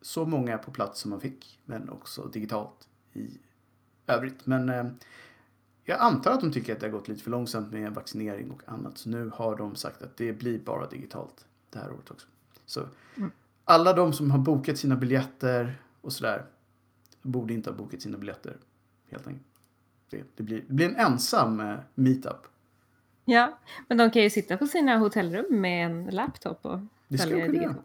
så 0.00 0.26
många 0.26 0.58
på 0.58 0.70
plats 0.70 1.00
som 1.00 1.10
man 1.10 1.20
fick. 1.20 1.60
Men 1.64 1.90
också 1.90 2.26
digitalt 2.26 2.88
i 3.12 3.38
övrigt. 4.06 4.46
Men 4.46 4.68
eh, 4.68 4.86
jag 5.88 6.00
antar 6.00 6.30
att 6.32 6.40
de 6.40 6.52
tycker 6.52 6.72
att 6.72 6.80
det 6.80 6.86
har 6.86 6.92
gått 6.92 7.08
lite 7.08 7.22
för 7.22 7.30
långsamt 7.30 7.72
med 7.72 7.94
vaccinering 7.94 8.50
och 8.50 8.62
annat. 8.66 8.98
Så 8.98 9.08
nu 9.08 9.30
har 9.34 9.56
de 9.56 9.74
sagt 9.76 10.02
att 10.02 10.16
det 10.16 10.32
blir 10.32 10.58
bara 10.58 10.86
digitalt 10.86 11.44
det 11.70 11.78
här 11.78 11.90
året 11.92 12.10
också. 12.10 12.26
Så 12.66 12.80
Mm. 13.16 13.30
alla 13.64 13.92
de 13.92 14.12
som 14.12 14.30
har 14.30 14.38
bokat 14.38 14.78
sina 14.78 14.96
biljetter 14.96 15.78
och 16.00 16.12
sådär 16.12 16.44
borde 17.22 17.54
inte 17.54 17.70
ha 17.70 17.76
bokat 17.76 18.00
sina 18.02 18.18
biljetter. 18.18 18.56
Helt 19.10 19.26
enkelt. 19.26 19.46
Det, 20.10 20.22
det, 20.36 20.42
blir, 20.42 20.64
det 20.68 20.74
blir 20.74 20.88
en 20.88 20.96
ensam 20.96 21.60
eh, 21.60 21.76
meetup. 21.94 22.46
Ja, 23.24 23.58
men 23.88 23.98
de 23.98 24.10
kan 24.10 24.22
ju 24.22 24.30
sitta 24.30 24.56
på 24.56 24.66
sina 24.66 24.96
hotellrum 24.98 25.60
med 25.60 25.86
en 25.86 26.04
laptop 26.06 26.58
och 26.66 26.78
Det 27.08 27.18
följa 27.18 27.48
digitalt. 27.48 27.76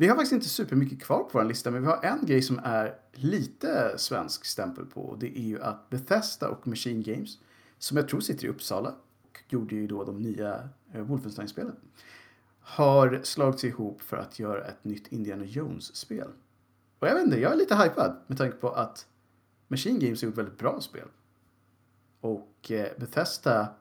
Vi 0.00 0.08
har 0.08 0.16
faktiskt 0.16 0.32
inte 0.32 0.48
supermycket 0.48 1.02
kvar 1.02 1.18
på 1.18 1.30
vår 1.32 1.44
lista, 1.44 1.70
men 1.70 1.82
vi 1.82 1.88
har 1.88 2.04
en 2.04 2.26
grej 2.26 2.42
som 2.42 2.60
är 2.64 2.94
lite 3.12 3.94
svensk 3.98 4.44
stämpel 4.44 4.86
på. 4.86 5.00
Och 5.00 5.18
det 5.18 5.38
är 5.38 5.42
ju 5.42 5.62
att 5.62 5.90
Bethesda 5.90 6.48
och 6.48 6.66
Machine 6.66 7.02
Games, 7.02 7.38
som 7.78 7.96
jag 7.96 8.08
tror 8.08 8.20
sitter 8.20 8.44
i 8.44 8.48
Uppsala 8.48 8.94
och 9.22 9.40
gjorde 9.48 9.74
ju 9.74 9.86
då 9.86 10.04
de 10.04 10.22
nya 10.22 10.68
eh, 10.92 11.02
Wolfenstein-spelen, 11.02 11.76
har 12.60 13.20
slagit 13.22 13.64
ihop 13.64 14.02
för 14.02 14.16
att 14.16 14.38
göra 14.38 14.64
ett 14.64 14.84
nytt 14.84 15.12
Indiana 15.12 15.44
Jones-spel. 15.44 16.28
Och 16.98 17.08
jag 17.08 17.14
vet 17.14 17.24
inte, 17.24 17.40
jag 17.40 17.52
är 17.52 17.56
lite 17.56 17.76
hypad 17.76 18.16
med 18.26 18.38
tanke 18.38 18.56
på 18.56 18.70
att 18.70 19.06
Machine 19.68 19.98
Games 19.98 20.22
har 20.22 20.26
gjort 20.28 20.38
väldigt 20.38 20.58
bra 20.58 20.80
spel. 20.80 21.08
Och 22.20 22.70
eh, 22.70 22.88
Bethesda 22.98 23.74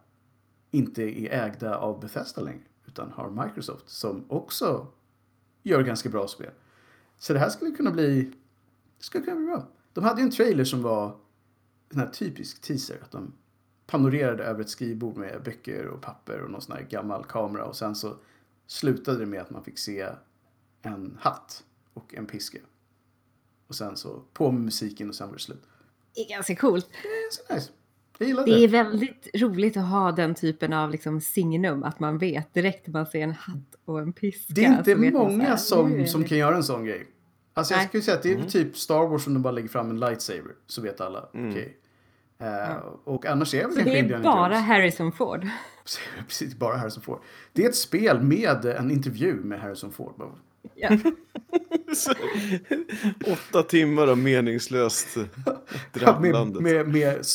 inte 0.71 1.03
är 1.03 1.45
ägda 1.45 1.77
av 1.77 1.99
Bethesda 1.99 2.41
längre, 2.41 2.67
utan 2.88 3.12
har 3.12 3.45
Microsoft 3.45 3.89
som 3.89 4.25
också 4.27 4.88
gör 5.69 5.84
ganska 5.84 6.10
bra 6.10 6.27
spel. 6.27 6.51
Så 7.17 7.34
det 7.34 7.39
här 7.39 7.49
skulle 7.49 7.71
kunna 7.71 7.91
bli, 7.91 8.32
skulle 8.99 9.23
kunna 9.23 9.36
bli 9.36 9.45
bra. 9.45 9.67
De 9.93 10.03
hade 10.03 10.21
ju 10.21 10.25
en 10.25 10.32
trailer 10.32 10.63
som 10.63 10.82
var 10.82 11.17
en 11.89 11.99
här 11.99 12.10
typisk 12.10 12.62
teaser, 12.62 12.99
att 13.03 13.12
de 13.12 13.34
panorerade 13.86 14.43
över 14.43 14.62
ett 14.62 14.69
skrivbord 14.69 15.17
med 15.17 15.43
böcker 15.43 15.88
och 15.88 16.01
papper 16.01 16.41
och 16.41 16.51
någon 16.51 16.62
sån 16.62 16.75
här 16.75 16.84
gammal 16.84 17.25
kamera 17.25 17.65
och 17.65 17.75
sen 17.75 17.95
så 17.95 18.17
slutade 18.67 19.19
det 19.19 19.25
med 19.25 19.41
att 19.41 19.49
man 19.49 19.63
fick 19.63 19.79
se 19.79 20.10
en 20.82 21.17
hatt 21.21 21.63
och 21.93 22.15
en 22.15 22.25
piska. 22.25 22.60
Och 23.67 23.75
sen 23.75 23.97
så 23.97 24.23
på 24.34 24.51
med 24.51 24.62
musiken 24.62 25.10
och 25.10 25.15
sen 25.15 25.27
var 25.27 25.36
det 25.36 25.41
slut. 25.41 25.63
Det 26.15 26.21
är 26.21 26.29
ganska 26.29 26.55
coolt. 26.55 26.89
Det 27.03 27.08
är 27.08 27.32
så 27.32 27.53
nice. 27.53 27.71
Jag 28.25 28.38
det. 28.38 28.43
Det 28.45 28.63
är 28.63 28.67
väldigt 28.67 29.27
roligt 29.36 29.77
att 29.77 29.86
ha 29.89 30.12
den 30.12 30.36
typen 30.36 30.73
av 30.73 30.91
liksom 30.91 31.21
signum, 31.21 31.84
att 31.84 31.99
man 31.99 32.17
vet 32.17 32.53
direkt 32.53 32.88
när 32.88 32.93
man 32.93 33.05
ser 33.05 33.21
en 33.21 33.32
hatt 33.32 33.75
och 33.86 33.99
en 33.99 34.13
piska. 34.13 34.53
Det 34.53 34.65
är 34.65 34.77
inte 34.77 34.95
många 34.95 35.43
här, 35.43 35.55
som, 35.58 35.99
är 35.99 36.05
som 36.05 36.23
kan 36.23 36.38
göra 36.38 36.55
en 36.55 36.63
sån 36.63 36.86
grej. 36.86 37.08
Alltså 37.53 37.73
jag 37.73 37.79
Nej. 37.79 37.88
skulle 37.88 38.03
säga 38.03 38.17
att 38.17 38.23
det 38.23 38.32
är 38.32 38.36
Mm. 38.36 38.47
typ 38.47 38.77
Star 38.77 39.08
Wars 39.08 39.23
som 39.23 39.34
de 39.34 39.43
bara 39.43 39.51
lägger 39.51 39.67
fram 39.69 39.89
en 39.89 39.99
lightsaber. 39.99 40.51
Så 40.67 40.82
vet 40.82 41.01
alla. 41.01 41.29
Mm. 41.34 41.49
Okej. 41.49 41.77
Eh, 42.41 42.75
Och 43.03 43.25
annars 43.25 43.53
är 43.53 43.58
det 43.60 43.65
väl 43.67 43.75
Så 43.75 43.84
det 43.84 43.99
är 43.99 44.19
bara 44.23 44.53
Jones. 44.53 44.67
Harrison 44.67 45.12
Ford. 45.12 45.47
Precis, 46.27 46.55
bara 46.55 46.77
Harrison 46.77 47.03
Ford. 47.03 47.19
Det 47.53 47.65
är 47.65 47.69
ett 47.69 47.75
spel 47.75 48.21
med 48.21 48.65
en 48.65 48.91
intervju 48.91 49.34
med 49.36 49.60
Harrison 49.60 49.91
Ford. 49.91 50.13
Ja. 50.75 50.89
Åtta 53.32 53.63
timmar 53.63 54.08
av 54.08 54.17
meningslöst 54.17 55.15
med, 55.17 55.27
drabblande. 55.93 56.60
med, 56.62 56.88
med 56.88 57.25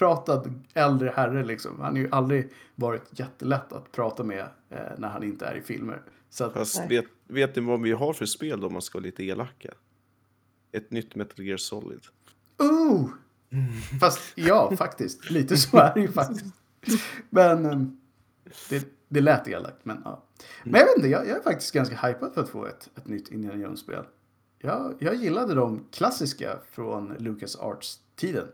svårpratad 0.00 0.62
äldre 0.74 1.12
herre 1.16 1.44
liksom. 1.44 1.80
Han 1.80 1.92
har 1.92 2.02
ju 2.02 2.08
aldrig 2.10 2.50
varit 2.74 3.18
jättelätt 3.18 3.72
att 3.72 3.92
prata 3.92 4.24
med 4.24 4.48
eh, 4.70 4.78
när 4.98 5.08
han 5.08 5.22
inte 5.22 5.46
är 5.46 5.54
i 5.54 5.62
filmer. 5.62 6.02
Så 6.30 6.44
att, 6.44 6.52
Fast 6.52 6.90
vet, 6.90 7.04
vet 7.28 7.56
ni 7.56 7.62
vad 7.62 7.80
vi 7.82 7.92
har 7.92 8.12
för 8.12 8.26
spel 8.26 8.60
då 8.60 8.66
om 8.66 8.72
man 8.72 8.82
ska 8.82 8.98
vara 8.98 9.04
lite 9.04 9.24
elaka? 9.24 9.74
Ett 10.72 10.90
nytt 10.90 11.14
Metal 11.14 11.44
Gear 11.44 11.56
Solid. 11.56 12.00
Oh! 12.58 13.08
Fast 14.00 14.20
ja, 14.34 14.76
faktiskt. 14.76 15.30
Lite 15.30 15.56
så 15.56 15.76
är 15.76 15.94
det 15.94 16.00
ju 16.00 16.12
faktiskt. 16.12 16.44
Men 17.30 17.66
ehm, 17.66 18.00
det, 18.68 18.88
det 19.08 19.20
lät 19.20 19.48
elakt. 19.48 19.84
Men, 19.84 20.02
ja. 20.04 20.24
men 20.64 20.80
jag 20.80 20.86
vet 20.86 20.96
inte, 20.96 21.08
jag, 21.08 21.28
jag 21.28 21.38
är 21.38 21.42
faktiskt 21.42 21.72
ganska 21.72 21.96
hypad 21.96 22.34
för 22.34 22.40
att 22.40 22.48
få 22.48 22.66
ett, 22.66 22.90
ett 22.96 23.08
nytt 23.08 23.28
Indiana 23.28 23.62
Jones-spel. 23.62 24.04
Jag, 24.58 24.94
jag 24.98 25.14
gillade 25.14 25.54
de 25.54 25.84
klassiska 25.92 26.58
från 26.70 27.14
Lucas 27.18 27.56
Arts-tiden. 27.56 28.46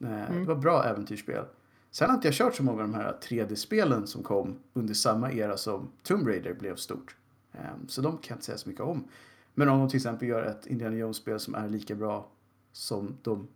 Eh, 0.00 0.34
Det 0.34 0.44
var 0.44 0.54
bra 0.54 0.84
äventyrsspel. 0.84 1.44
Sen 1.90 2.08
har 2.10 2.14
inte 2.16 2.28
jag 2.28 2.34
kört 2.34 2.54
så 2.54 2.62
många 2.62 2.82
av 2.82 2.88
de 2.88 2.94
här 2.94 3.16
3D-spelen 3.22 4.06
som 4.06 4.22
kom 4.22 4.58
under 4.72 4.94
samma 4.94 5.32
era 5.32 5.56
som 5.56 5.90
Tomb 6.02 6.28
Raider 6.28 6.54
blev 6.54 6.76
stort. 6.76 7.16
Ehm, 7.52 7.88
Så 7.88 8.00
de 8.02 8.12
kan 8.12 8.20
jag 8.28 8.36
inte 8.36 8.44
säga 8.46 8.58
så 8.58 8.68
mycket 8.68 8.84
om. 8.84 9.08
Men 9.54 9.68
om 9.68 9.78
de 9.78 9.88
till 9.88 9.96
exempel 9.96 10.28
gör 10.28 10.42
ett 10.42 10.66
Indiana 10.66 10.96
Jones-spel 10.96 11.40
som 11.40 11.54
är 11.54 11.68
lika 11.68 11.94
bra 11.94 12.28
som 12.72 13.16
de 13.22 13.48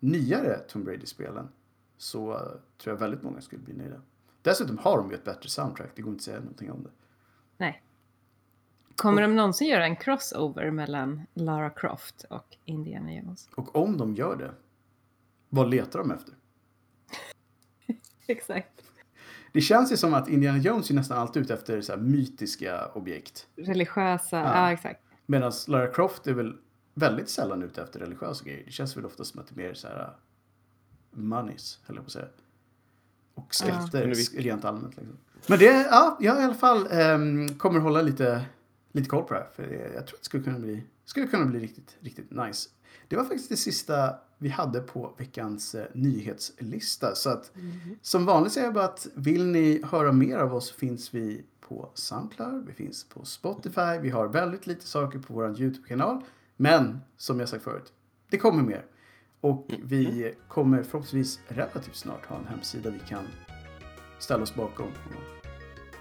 nyare 0.00 0.58
Tomb 0.58 0.88
Raider-spelen 0.88 1.48
så 1.96 2.38
tror 2.78 2.94
jag 2.94 3.00
väldigt 3.00 3.22
många 3.22 3.40
skulle 3.40 3.62
bli 3.62 3.74
nöjda. 3.74 4.00
Dessutom 4.42 4.78
har 4.78 4.96
de 4.98 5.08
ju 5.10 5.14
ett 5.14 5.24
bättre 5.24 5.48
soundtrack, 5.48 5.90
det 5.94 6.02
går 6.02 6.10
inte 6.12 6.20
att 6.20 6.24
säga 6.24 6.38
någonting 6.40 6.70
om 6.70 6.82
det. 6.82 6.90
Nej. 7.56 7.82
Kommer 8.96 9.22
de 9.22 9.36
någonsin 9.36 9.68
göra 9.68 9.84
en 9.84 9.96
crossover 9.96 10.70
mellan 10.70 11.26
Lara 11.34 11.70
Croft 11.70 12.24
och 12.30 12.56
Indiana 12.64 13.14
Jones? 13.14 13.48
Och 13.56 13.76
om 13.76 13.96
de 13.96 14.14
gör 14.14 14.36
det, 14.36 14.50
vad 15.50 15.70
letar 15.70 15.98
de 15.98 16.10
efter? 16.10 16.34
Exakt. 18.26 18.82
Det 19.52 19.60
känns 19.60 19.92
ju 19.92 19.96
som 19.96 20.14
att 20.14 20.28
Indiana 20.28 20.58
Jones 20.58 20.90
är 20.90 20.94
nästan 20.94 21.18
alltid 21.18 21.42
ute 21.42 21.54
efter 21.54 21.80
så 21.80 21.92
här 21.92 22.00
mytiska 22.00 22.86
objekt. 22.94 23.46
Religiösa, 23.56 24.36
Ja. 24.36 24.44
ja, 24.44 24.72
exakt. 24.72 25.00
Medan 25.26 25.52
Lara 25.68 25.86
Croft 25.86 26.26
är 26.26 26.32
väl 26.32 26.56
väldigt 26.94 27.28
sällan 27.28 27.62
ute 27.62 27.82
efter 27.82 28.00
religiösa 28.00 28.44
grejer. 28.44 28.62
Det 28.64 28.70
känns 28.72 28.96
väl 28.96 29.06
ofta 29.06 29.24
som 29.24 29.40
att 29.40 29.46
det 29.48 29.62
är 29.62 29.66
mer 29.68 29.74
så 29.74 29.88
här 29.88 30.00
uh, 30.02 31.18
monies, 31.22 31.80
höll 31.86 31.96
jag 31.96 32.04
på 32.04 32.08
att 32.08 32.12
säga. 32.12 32.28
Och 33.34 33.54
släkter 33.54 34.06
Ja. 34.34 34.40
rent 34.42 34.64
allmänt. 34.64 34.96
Liksom. 34.96 35.16
Men 35.46 35.58
det, 35.58 35.64
ja, 35.90 36.16
jag 36.20 36.40
i 36.40 36.44
alla 36.44 36.54
fall 36.54 36.86
um, 36.92 37.48
kommer 37.58 37.80
hålla 37.80 38.02
lite, 38.02 38.44
lite 38.92 39.08
koll 39.08 39.22
på 39.24 39.34
det 39.34 39.40
här. 39.40 39.48
För 39.54 39.62
det, 39.62 39.76
jag 39.94 40.06
tror 40.06 40.16
att 40.16 40.20
det 40.20 40.24
skulle 40.24 40.42
kunna 40.44 40.58
bli, 40.58 40.82
skulle 41.04 41.26
kunna 41.26 41.44
bli 41.44 41.60
riktigt, 41.60 41.96
riktigt 42.00 42.30
nice. 42.30 42.68
Det 43.08 43.16
var 43.16 43.24
faktiskt 43.24 43.48
det 43.48 43.56
sista 43.56 44.14
vi 44.38 44.48
hade 44.48 44.80
på 44.80 45.14
veckans 45.18 45.74
eh, 45.74 45.86
nyhetslista. 45.92 47.14
Så 47.14 47.30
att 47.30 47.52
som 48.02 48.26
vanligt 48.26 48.52
säger 48.52 48.66
jag 48.66 48.74
bara 48.74 48.84
att 48.84 49.06
vill 49.14 49.46
ni 49.46 49.82
höra 49.84 50.12
mer 50.12 50.38
av 50.38 50.54
oss 50.54 50.72
finns 50.72 51.14
vi 51.14 51.44
på 51.60 51.90
Soundcloud, 51.94 52.66
vi 52.66 52.72
finns 52.72 53.04
på 53.04 53.24
Spotify, 53.24 53.98
vi 54.02 54.10
har 54.10 54.28
väldigt 54.28 54.66
lite 54.66 54.86
saker 54.86 55.18
på 55.18 55.34
vår 55.34 55.60
YouTube-kanal. 55.60 56.20
Men 56.56 57.00
som 57.16 57.40
jag 57.40 57.48
sagt 57.48 57.64
förut, 57.64 57.92
det 58.30 58.38
kommer 58.38 58.62
mer. 58.62 58.84
Och 59.40 59.70
vi 59.82 60.34
kommer 60.48 60.82
förhoppningsvis 60.82 61.40
relativt 61.48 61.96
snart 61.96 62.26
ha 62.26 62.36
en 62.38 62.46
hemsida 62.46 62.90
vi 62.90 62.98
kan 63.08 63.24
ställa 64.18 64.42
oss 64.42 64.54
bakom 64.54 64.86
och 64.86 65.50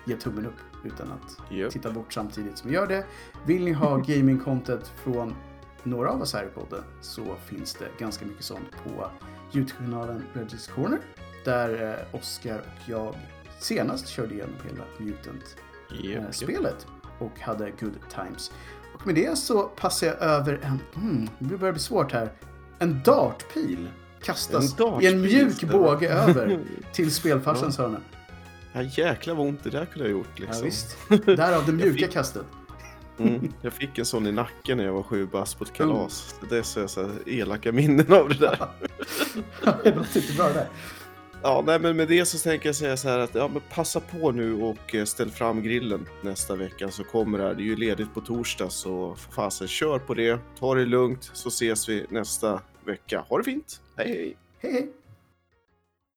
ge 0.10 0.16
tummen 0.16 0.46
upp 0.46 0.86
utan 0.86 1.12
att 1.12 1.52
Japp. 1.52 1.72
titta 1.72 1.92
bort 1.92 2.14
samtidigt 2.14 2.58
som 2.58 2.70
vi 2.70 2.76
gör 2.76 2.88
det. 2.88 3.06
Vill 3.46 3.64
ni 3.64 3.72
ha 3.72 3.98
gaming-content 4.08 4.92
från 5.04 5.36
några 5.84 6.12
av 6.12 6.22
oss 6.22 6.34
här 6.34 6.44
i 6.44 6.60
podden 6.60 6.84
så 7.02 7.36
finns 7.46 7.74
det 7.74 7.86
ganska 8.00 8.26
mycket 8.26 8.44
sånt 8.46 8.72
på 8.84 9.12
Youtube-kanalen 9.54 10.24
Regis 10.34 10.68
Corner 10.68 11.00
där 11.46 11.98
eh, 12.12 12.16
Oskar 12.20 12.58
och 12.58 12.90
jag 12.90 13.16
senast 13.60 14.08
körde 14.08 14.34
igenom 14.34 14.56
hela 14.70 14.84
Mutant-spelet 14.98 16.88
och 17.20 17.40
hade 17.40 17.72
good 17.80 18.00
times. 18.16 18.52
Och 18.96 19.08
med 19.08 19.16
det 19.16 19.38
så 19.38 19.64
passar 19.64 20.08
jag 20.08 20.22
över 20.22 20.60
en, 20.64 20.80
mm, 20.96 21.30
det 21.40 21.58
börjar 21.58 21.74
bli 21.74 21.82
svårt 21.82 22.12
här, 22.12 22.32
en 22.80 23.02
dartpil 23.04 23.90
kastas 24.22 24.72
En 24.72 24.78
dartpil, 24.78 25.10
i 25.10 25.14
en 25.14 25.22
mjuk 25.22 25.64
båge 25.64 26.10
över 26.10 26.60
till 26.94 27.12
spelfarsans 27.14 27.78
hörna. 27.78 28.02
Ja, 28.74 28.82
jäklar 28.82 29.36
vad 29.36 29.48
ont 29.48 29.64
det 29.64 29.70
där 29.70 29.86
kunde 29.86 30.08
ha 30.08 30.12
gjort 30.12 30.40
liksom. 30.40 30.58
Ja, 30.58 30.64
visst. 30.64 30.98
Därav 31.26 31.66
det 31.66 31.72
mjuka 31.72 31.94
fick- 31.94 32.12
kastet. 32.12 32.46
Mm, 33.20 33.54
jag 33.62 33.74
fick 33.74 33.98
en 33.98 34.06
sån 34.06 34.28
i 34.28 34.32
nacken 34.32 34.78
när 34.78 34.86
jag 34.86 34.94
var 34.94 35.04
sju 35.04 35.26
bast 35.26 35.58
på 35.58 35.64
ett 35.64 35.74
kalas. 35.74 36.36
Det 36.50 36.58
är 36.58 36.64
så, 36.64 36.88
så 36.88 37.10
elaka 37.26 37.72
minnen 37.72 38.14
av 38.14 38.30
det 38.30 38.40
där. 38.40 38.68
det 39.84 39.96
låter 39.96 40.22
inte 40.22 40.34
bra 40.34 40.50
där. 40.50 40.68
Ja, 41.42 41.64
nej, 41.66 41.80
men 41.80 41.98
med 41.98 42.08
det 42.08 42.26
så 42.26 42.38
tänker 42.38 42.70
jag 42.70 42.76
säga 42.76 42.98
så 42.98 43.10
här 43.10 43.20
att 43.20 43.36
ja, 43.36 43.48
men 43.48 43.62
passa 43.70 44.00
på 44.00 44.32
nu 44.32 44.62
och 44.62 44.96
eh, 44.96 45.06
ställ 45.06 45.32
fram 45.32 45.64
grillen 45.64 46.06
nästa 46.22 46.56
vecka 46.56 46.90
så 46.92 47.04
kommer 47.04 47.38
det 47.38 47.44
här. 47.44 47.54
Det 47.54 47.62
är 47.62 47.66
ju 47.66 47.76
ledigt 47.76 48.14
på 48.14 48.22
torsdag 48.22 48.70
så 48.70 49.16
fasen 49.16 49.68
kör 49.68 50.00
på 50.00 50.14
det. 50.14 50.40
Ta 50.60 50.76
det 50.76 50.86
lugnt 50.86 51.32
så 51.34 51.50
ses 51.50 51.90
vi 51.90 52.06
nästa 52.10 52.62
vecka. 52.86 53.26
Ha 53.30 53.38
det 53.38 53.44
fint. 53.44 53.82
Hej 53.98 54.08
hej! 54.08 54.38
Hej 54.60 54.72
hej! 54.72 54.99